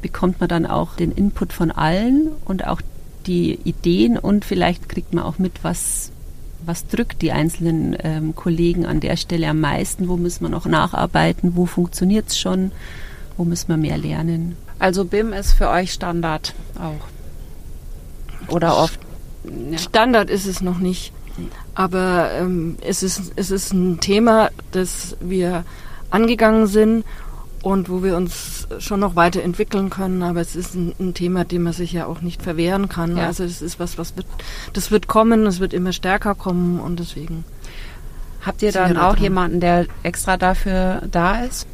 bekommt 0.00 0.40
man 0.40 0.48
dann 0.48 0.64
auch 0.66 0.94
den 0.94 1.12
Input 1.12 1.52
von 1.52 1.70
allen 1.70 2.28
und 2.44 2.66
auch 2.66 2.80
die 3.26 3.58
Ideen 3.64 4.16
und 4.16 4.44
vielleicht 4.44 4.88
kriegt 4.88 5.12
man 5.12 5.24
auch 5.24 5.38
mit, 5.38 5.52
was 5.62 6.12
was 6.64 6.86
drückt 6.86 7.22
die 7.22 7.32
einzelnen 7.32 7.96
ähm, 8.02 8.34
Kollegen 8.34 8.84
an 8.84 9.00
der 9.00 9.16
Stelle 9.16 9.48
am 9.48 9.60
meisten, 9.60 10.08
wo 10.08 10.16
müssen 10.16 10.44
wir 10.44 10.48
noch 10.48 10.66
nacharbeiten, 10.66 11.56
wo 11.56 11.66
funktioniert 11.66 12.28
es 12.28 12.38
schon, 12.38 12.72
wo 13.38 13.44
müssen 13.44 13.68
wir 13.68 13.78
mehr 13.78 13.96
lernen. 13.96 14.56
Also 14.78 15.04
BIM 15.04 15.32
ist 15.32 15.52
für 15.52 15.70
euch 15.70 15.92
Standard 15.92 16.54
auch. 16.78 18.52
Oder 18.52 18.76
oft. 18.76 19.00
Ja. 19.70 19.78
Standard 19.78 20.28
ist 20.28 20.46
es 20.46 20.60
noch 20.60 20.78
nicht. 20.78 21.12
Aber 21.74 22.32
ähm, 22.32 22.76
es, 22.80 23.02
ist, 23.02 23.32
es 23.36 23.50
ist 23.50 23.72
ein 23.72 24.00
Thema, 24.00 24.50
das 24.72 25.16
wir 25.20 25.64
angegangen 26.10 26.66
sind 26.66 27.04
und 27.62 27.88
wo 27.88 28.02
wir 28.02 28.16
uns 28.16 28.66
schon 28.78 29.00
noch 29.00 29.14
weiterentwickeln 29.14 29.88
können. 29.88 30.22
Aber 30.22 30.40
es 30.40 30.56
ist 30.56 30.74
ein, 30.74 30.94
ein 30.98 31.14
Thema, 31.14 31.44
dem 31.44 31.62
man 31.62 31.72
sich 31.72 31.92
ja 31.92 32.06
auch 32.06 32.20
nicht 32.20 32.42
verwehren 32.42 32.88
kann. 32.88 33.16
Ja. 33.16 33.26
Also 33.26 33.44
es 33.44 33.62
ist 33.62 33.78
was, 33.78 33.98
was 33.98 34.16
wird, 34.16 34.26
das 34.72 34.90
wird 34.90 35.06
kommen, 35.06 35.46
es 35.46 35.60
wird 35.60 35.72
immer 35.72 35.92
stärker 35.92 36.34
kommen 36.34 36.80
und 36.80 36.98
deswegen. 36.98 37.44
Habt 38.44 38.62
ihr 38.62 38.72
dann 38.72 38.96
auch 38.96 39.16
jemanden, 39.16 39.60
der 39.60 39.86
extra 40.02 40.36
dafür 40.36 41.02
da 41.10 41.42
ist? 41.44 41.66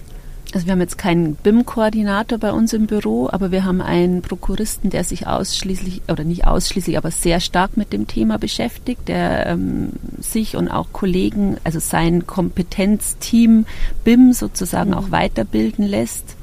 Also 0.55 0.67
wir 0.67 0.73
haben 0.73 0.81
jetzt 0.81 0.99
keinen 0.99 1.35
BIM-Koordinator 1.35 2.39
bei 2.39 2.53
uns 2.53 2.73
im 2.73 2.87
Büro, 2.87 3.29
aber 3.29 3.51
wir 3.51 3.65
haben 3.65 3.81
einen 3.81 4.23
Prokuristen, 4.23 4.89
der 4.89 5.03
sich 5.03 5.27
ausschließlich, 5.27 6.03
oder 6.07 6.23
nicht 6.23 6.47
ausschließlich, 6.47 6.97
aber 6.97 7.11
sehr 7.11 7.41
stark 7.41 7.77
mit 7.77 7.93
dem 7.93 8.07
Thema 8.07 8.39
beschäftigt, 8.39 9.09
der 9.09 9.47
ähm, 9.47 9.95
sich 10.21 10.55
und 10.55 10.69
auch 10.69 10.93
Kollegen, 10.93 11.57
also 11.65 11.81
sein 11.81 12.29
Kompetenzteam 12.29 13.67
BIM 14.05 14.33
sozusagen 14.33 14.91
mhm. 14.91 14.97
auch 14.97 15.11
weiterbilden 15.11 15.85
lässt 15.85 16.37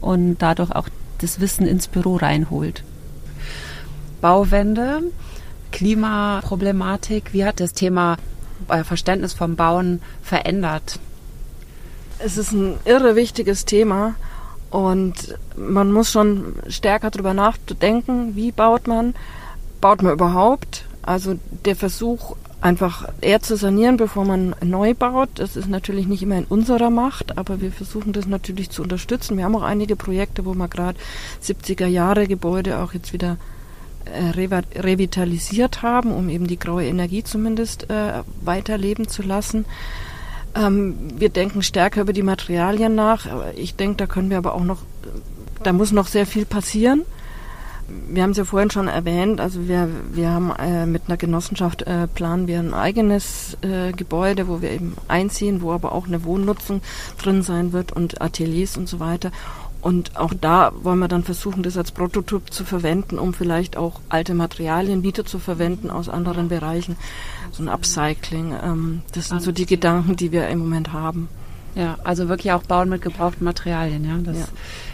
und 0.00 0.38
dadurch 0.38 0.72
auch 0.72 0.88
das 1.18 1.38
Wissen 1.38 1.64
ins 1.64 1.86
Büro 1.86 2.16
reinholt. 2.16 2.82
Bauwende, 4.20 5.00
Klimaproblematik, 5.70 7.32
wie 7.32 7.44
hat 7.44 7.60
das 7.60 7.72
Thema 7.72 8.16
euer 8.66 8.82
Verständnis 8.82 9.32
vom 9.32 9.54
Bauen 9.54 10.02
verändert? 10.22 10.98
Es 12.24 12.38
ist 12.38 12.52
ein 12.52 12.78
irre 12.86 13.16
wichtiges 13.16 13.66
Thema 13.66 14.14
und 14.70 15.38
man 15.58 15.92
muss 15.92 16.10
schon 16.10 16.54
stärker 16.68 17.10
darüber 17.10 17.34
nachdenken, 17.34 18.34
wie 18.34 18.50
baut 18.50 18.86
man, 18.86 19.14
baut 19.82 20.02
man 20.02 20.14
überhaupt. 20.14 20.86
Also 21.02 21.38
der 21.66 21.76
Versuch, 21.76 22.34
einfach 22.62 23.06
eher 23.20 23.42
zu 23.42 23.58
sanieren, 23.58 23.98
bevor 23.98 24.24
man 24.24 24.56
neu 24.64 24.94
baut, 24.94 25.28
das 25.34 25.54
ist 25.54 25.68
natürlich 25.68 26.06
nicht 26.06 26.22
immer 26.22 26.38
in 26.38 26.46
unserer 26.46 26.88
Macht, 26.88 27.36
aber 27.36 27.60
wir 27.60 27.70
versuchen 27.70 28.14
das 28.14 28.26
natürlich 28.26 28.70
zu 28.70 28.80
unterstützen. 28.80 29.36
Wir 29.36 29.44
haben 29.44 29.56
auch 29.56 29.62
einige 29.62 29.94
Projekte, 29.94 30.46
wo 30.46 30.54
wir 30.54 30.68
gerade 30.68 30.98
70er 31.42 31.88
Jahre 31.88 32.26
Gebäude 32.26 32.78
auch 32.78 32.94
jetzt 32.94 33.12
wieder 33.12 33.36
äh, 34.06 34.30
revitalisiert 34.80 35.82
haben, 35.82 36.10
um 36.10 36.30
eben 36.30 36.46
die 36.46 36.58
graue 36.58 36.86
Energie 36.86 37.22
zumindest 37.22 37.90
äh, 37.90 38.22
weiterleben 38.40 39.08
zu 39.08 39.20
lassen. 39.20 39.66
Ähm, 40.54 40.94
wir 41.16 41.28
denken 41.28 41.62
stärker 41.62 42.02
über 42.02 42.12
die 42.12 42.22
Materialien 42.22 42.94
nach. 42.94 43.26
Ich 43.56 43.76
denke, 43.76 43.96
da 43.96 44.06
können 44.06 44.30
wir 44.30 44.38
aber 44.38 44.54
auch 44.54 44.64
noch, 44.64 44.82
da 45.62 45.72
muss 45.72 45.92
noch 45.92 46.06
sehr 46.06 46.26
viel 46.26 46.44
passieren. 46.44 47.02
Wir 48.08 48.22
haben 48.22 48.30
es 48.30 48.38
ja 48.38 48.44
vorhin 48.44 48.70
schon 48.70 48.88
erwähnt, 48.88 49.42
also 49.42 49.68
wir, 49.68 49.90
wir 50.12 50.30
haben 50.30 50.50
äh, 50.58 50.86
mit 50.86 51.02
einer 51.06 51.18
Genossenschaft 51.18 51.82
äh, 51.82 52.06
planen 52.06 52.46
wir 52.46 52.58
ein 52.58 52.72
eigenes 52.72 53.58
äh, 53.60 53.92
Gebäude, 53.92 54.48
wo 54.48 54.62
wir 54.62 54.70
eben 54.70 54.96
einziehen, 55.06 55.60
wo 55.60 55.70
aber 55.72 55.92
auch 55.92 56.06
eine 56.06 56.24
Wohnnutzung 56.24 56.80
drin 57.22 57.42
sein 57.42 57.74
wird 57.74 57.92
und 57.92 58.22
Ateliers 58.22 58.78
und 58.78 58.88
so 58.88 59.00
weiter. 59.00 59.32
Und 59.84 60.16
auch 60.16 60.32
da 60.32 60.72
wollen 60.82 60.98
wir 60.98 61.08
dann 61.08 61.24
versuchen, 61.24 61.62
das 61.62 61.76
als 61.76 61.92
Prototyp 61.92 62.50
zu 62.50 62.64
verwenden, 62.64 63.18
um 63.18 63.34
vielleicht 63.34 63.76
auch 63.76 64.00
alte 64.08 64.32
Materialien 64.32 65.02
wieder 65.02 65.26
zu 65.26 65.38
verwenden 65.38 65.90
aus 65.90 66.08
anderen 66.08 66.48
Bereichen. 66.48 66.96
So 67.52 67.62
ein 67.62 67.68
Upcycling. 67.68 68.54
Ähm, 68.64 69.02
das 69.12 69.28
sind 69.28 69.42
so 69.42 69.52
die 69.52 69.66
Gedanken, 69.66 70.16
die 70.16 70.32
wir 70.32 70.48
im 70.48 70.60
Moment 70.60 70.94
haben. 70.94 71.28
Ja, 71.74 71.98
also 72.02 72.30
wirklich 72.30 72.50
auch 72.52 72.62
bauen 72.62 72.88
mit 72.88 73.02
gebrauchten 73.02 73.44
Materialien, 73.44 74.06
ja. 74.06 74.16
Das, 74.24 74.38
ja. 74.38 74.44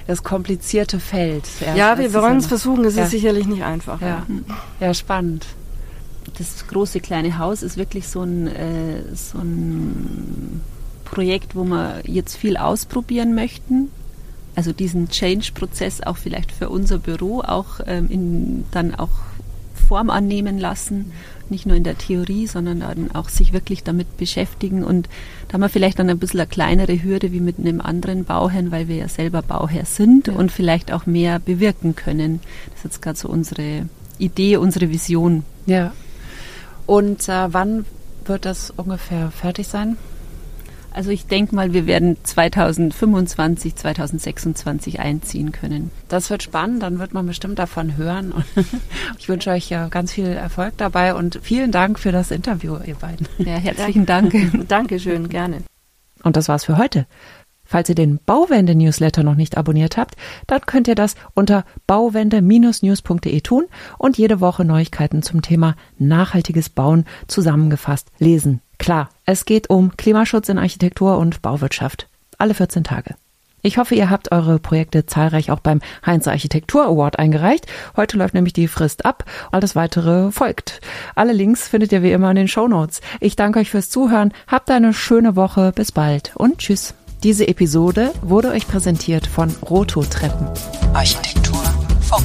das 0.08 0.24
komplizierte 0.24 0.98
Feld. 0.98 1.44
Ja, 1.76 1.96
wir 1.96 2.12
wollen 2.12 2.38
es 2.38 2.46
versuchen, 2.46 2.84
es 2.84 2.96
ja. 2.96 3.04
ist 3.04 3.10
sicherlich 3.12 3.46
nicht 3.46 3.62
einfach. 3.62 4.00
Ja. 4.00 4.26
ja, 4.80 4.92
spannend. 4.92 5.46
Das 6.36 6.66
große 6.66 6.98
kleine 6.98 7.38
Haus 7.38 7.62
ist 7.62 7.76
wirklich 7.76 8.08
so 8.08 8.22
ein, 8.22 8.48
äh, 8.48 9.14
so 9.14 9.38
ein 9.38 10.62
Projekt, 11.04 11.54
wo 11.54 11.62
wir 11.62 12.02
jetzt 12.06 12.36
viel 12.36 12.56
ausprobieren 12.56 13.36
möchten 13.36 13.88
also 14.54 14.72
diesen 14.72 15.08
Change-Prozess 15.08 16.02
auch 16.02 16.16
vielleicht 16.16 16.52
für 16.52 16.68
unser 16.68 16.98
Büro 16.98 17.40
auch 17.40 17.80
ähm, 17.86 18.08
in, 18.10 18.64
dann 18.70 18.94
auch 18.94 19.10
Form 19.88 20.10
annehmen 20.10 20.58
lassen, 20.58 21.12
nicht 21.48 21.66
nur 21.66 21.76
in 21.76 21.82
der 21.82 21.98
Theorie, 21.98 22.46
sondern 22.46 22.80
dann 22.80 23.10
auch 23.12 23.28
sich 23.28 23.52
wirklich 23.52 23.82
damit 23.82 24.16
beschäftigen 24.16 24.84
und 24.84 25.08
da 25.48 25.54
haben 25.54 25.62
wir 25.62 25.68
vielleicht 25.68 25.98
dann 25.98 26.08
ein 26.08 26.18
bisschen 26.18 26.40
eine 26.40 26.48
kleinere 26.48 27.02
Hürde 27.02 27.32
wie 27.32 27.40
mit 27.40 27.58
einem 27.58 27.80
anderen 27.80 28.24
Bauherrn, 28.24 28.70
weil 28.70 28.86
wir 28.86 28.96
ja 28.96 29.08
selber 29.08 29.42
Bauherr 29.42 29.84
sind 29.84 30.28
ja. 30.28 30.34
und 30.34 30.52
vielleicht 30.52 30.92
auch 30.92 31.06
mehr 31.06 31.40
bewirken 31.40 31.96
können. 31.96 32.40
Das 32.66 32.76
ist 32.76 32.84
jetzt 32.84 33.02
gerade 33.02 33.18
so 33.18 33.28
unsere 33.28 33.86
Idee, 34.18 34.58
unsere 34.58 34.90
Vision. 34.90 35.44
Ja. 35.66 35.92
Und 36.86 37.28
äh, 37.28 37.52
wann 37.52 37.84
wird 38.24 38.44
das 38.44 38.70
ungefähr 38.70 39.30
fertig 39.32 39.66
sein? 39.66 39.96
Also 40.92 41.10
ich 41.10 41.26
denke 41.26 41.54
mal, 41.54 41.72
wir 41.72 41.86
werden 41.86 42.16
2025, 42.22 43.76
2026 43.76 45.00
einziehen 45.00 45.52
können. 45.52 45.90
Das 46.08 46.30
wird 46.30 46.42
spannend, 46.42 46.82
dann 46.82 46.98
wird 46.98 47.14
man 47.14 47.26
bestimmt 47.26 47.58
davon 47.58 47.96
hören. 47.96 48.34
ich 49.18 49.28
wünsche 49.28 49.50
euch 49.50 49.70
ja 49.70 49.88
ganz 49.88 50.12
viel 50.12 50.26
Erfolg 50.26 50.74
dabei 50.76 51.14
und 51.14 51.38
vielen 51.42 51.70
Dank 51.70 51.98
für 51.98 52.12
das 52.12 52.30
Interview, 52.30 52.78
ihr 52.84 52.96
beiden. 52.96 53.28
Ja, 53.38 53.54
herzlichen 53.54 54.06
Dank. 54.06 54.34
Dankeschön, 54.68 55.28
gerne. 55.28 55.62
Und 56.22 56.36
das 56.36 56.48
war's 56.48 56.64
für 56.64 56.76
heute. 56.76 57.06
Falls 57.64 57.88
ihr 57.88 57.94
den 57.94 58.18
Bauwende-Newsletter 58.26 59.22
noch 59.22 59.36
nicht 59.36 59.56
abonniert 59.56 59.96
habt, 59.96 60.16
dann 60.48 60.62
könnt 60.62 60.88
ihr 60.88 60.96
das 60.96 61.14
unter 61.34 61.64
bauwende-news.de 61.86 63.40
tun 63.42 63.66
und 63.96 64.18
jede 64.18 64.40
Woche 64.40 64.64
Neuigkeiten 64.64 65.22
zum 65.22 65.40
Thema 65.40 65.76
nachhaltiges 65.96 66.68
Bauen 66.68 67.04
zusammengefasst 67.28 68.10
lesen. 68.18 68.60
Klar, 68.80 69.10
es 69.26 69.44
geht 69.44 69.68
um 69.68 69.94
Klimaschutz 69.98 70.48
in 70.48 70.58
Architektur 70.58 71.18
und 71.18 71.42
Bauwirtschaft. 71.42 72.08
Alle 72.38 72.54
14 72.54 72.82
Tage. 72.82 73.14
Ich 73.60 73.76
hoffe, 73.76 73.94
ihr 73.94 74.08
habt 74.08 74.32
eure 74.32 74.58
Projekte 74.58 75.04
zahlreich 75.04 75.50
auch 75.50 75.60
beim 75.60 75.80
Heinz 76.04 76.26
Architektur 76.26 76.86
Award 76.86 77.18
eingereicht. 77.18 77.66
Heute 77.94 78.16
läuft 78.16 78.32
nämlich 78.32 78.54
die 78.54 78.68
Frist 78.68 79.04
ab. 79.04 79.26
Alles 79.52 79.76
weitere 79.76 80.32
folgt. 80.32 80.80
Alle 81.14 81.34
Links 81.34 81.68
findet 81.68 81.92
ihr 81.92 82.02
wie 82.02 82.10
immer 82.10 82.30
in 82.30 82.36
den 82.36 82.48
Show 82.48 82.68
Notes. 82.68 83.02
Ich 83.20 83.36
danke 83.36 83.58
euch 83.58 83.70
fürs 83.70 83.90
Zuhören. 83.90 84.32
Habt 84.46 84.70
eine 84.70 84.94
schöne 84.94 85.36
Woche. 85.36 85.72
Bis 85.72 85.92
bald 85.92 86.32
und 86.36 86.56
tschüss. 86.56 86.94
Diese 87.22 87.46
Episode 87.46 88.12
wurde 88.22 88.48
euch 88.48 88.66
präsentiert 88.66 89.26
von 89.26 89.54
Roto 89.68 90.02
Treppen. 90.04 90.48
Architektur 90.94 91.62
Funk. 92.00 92.24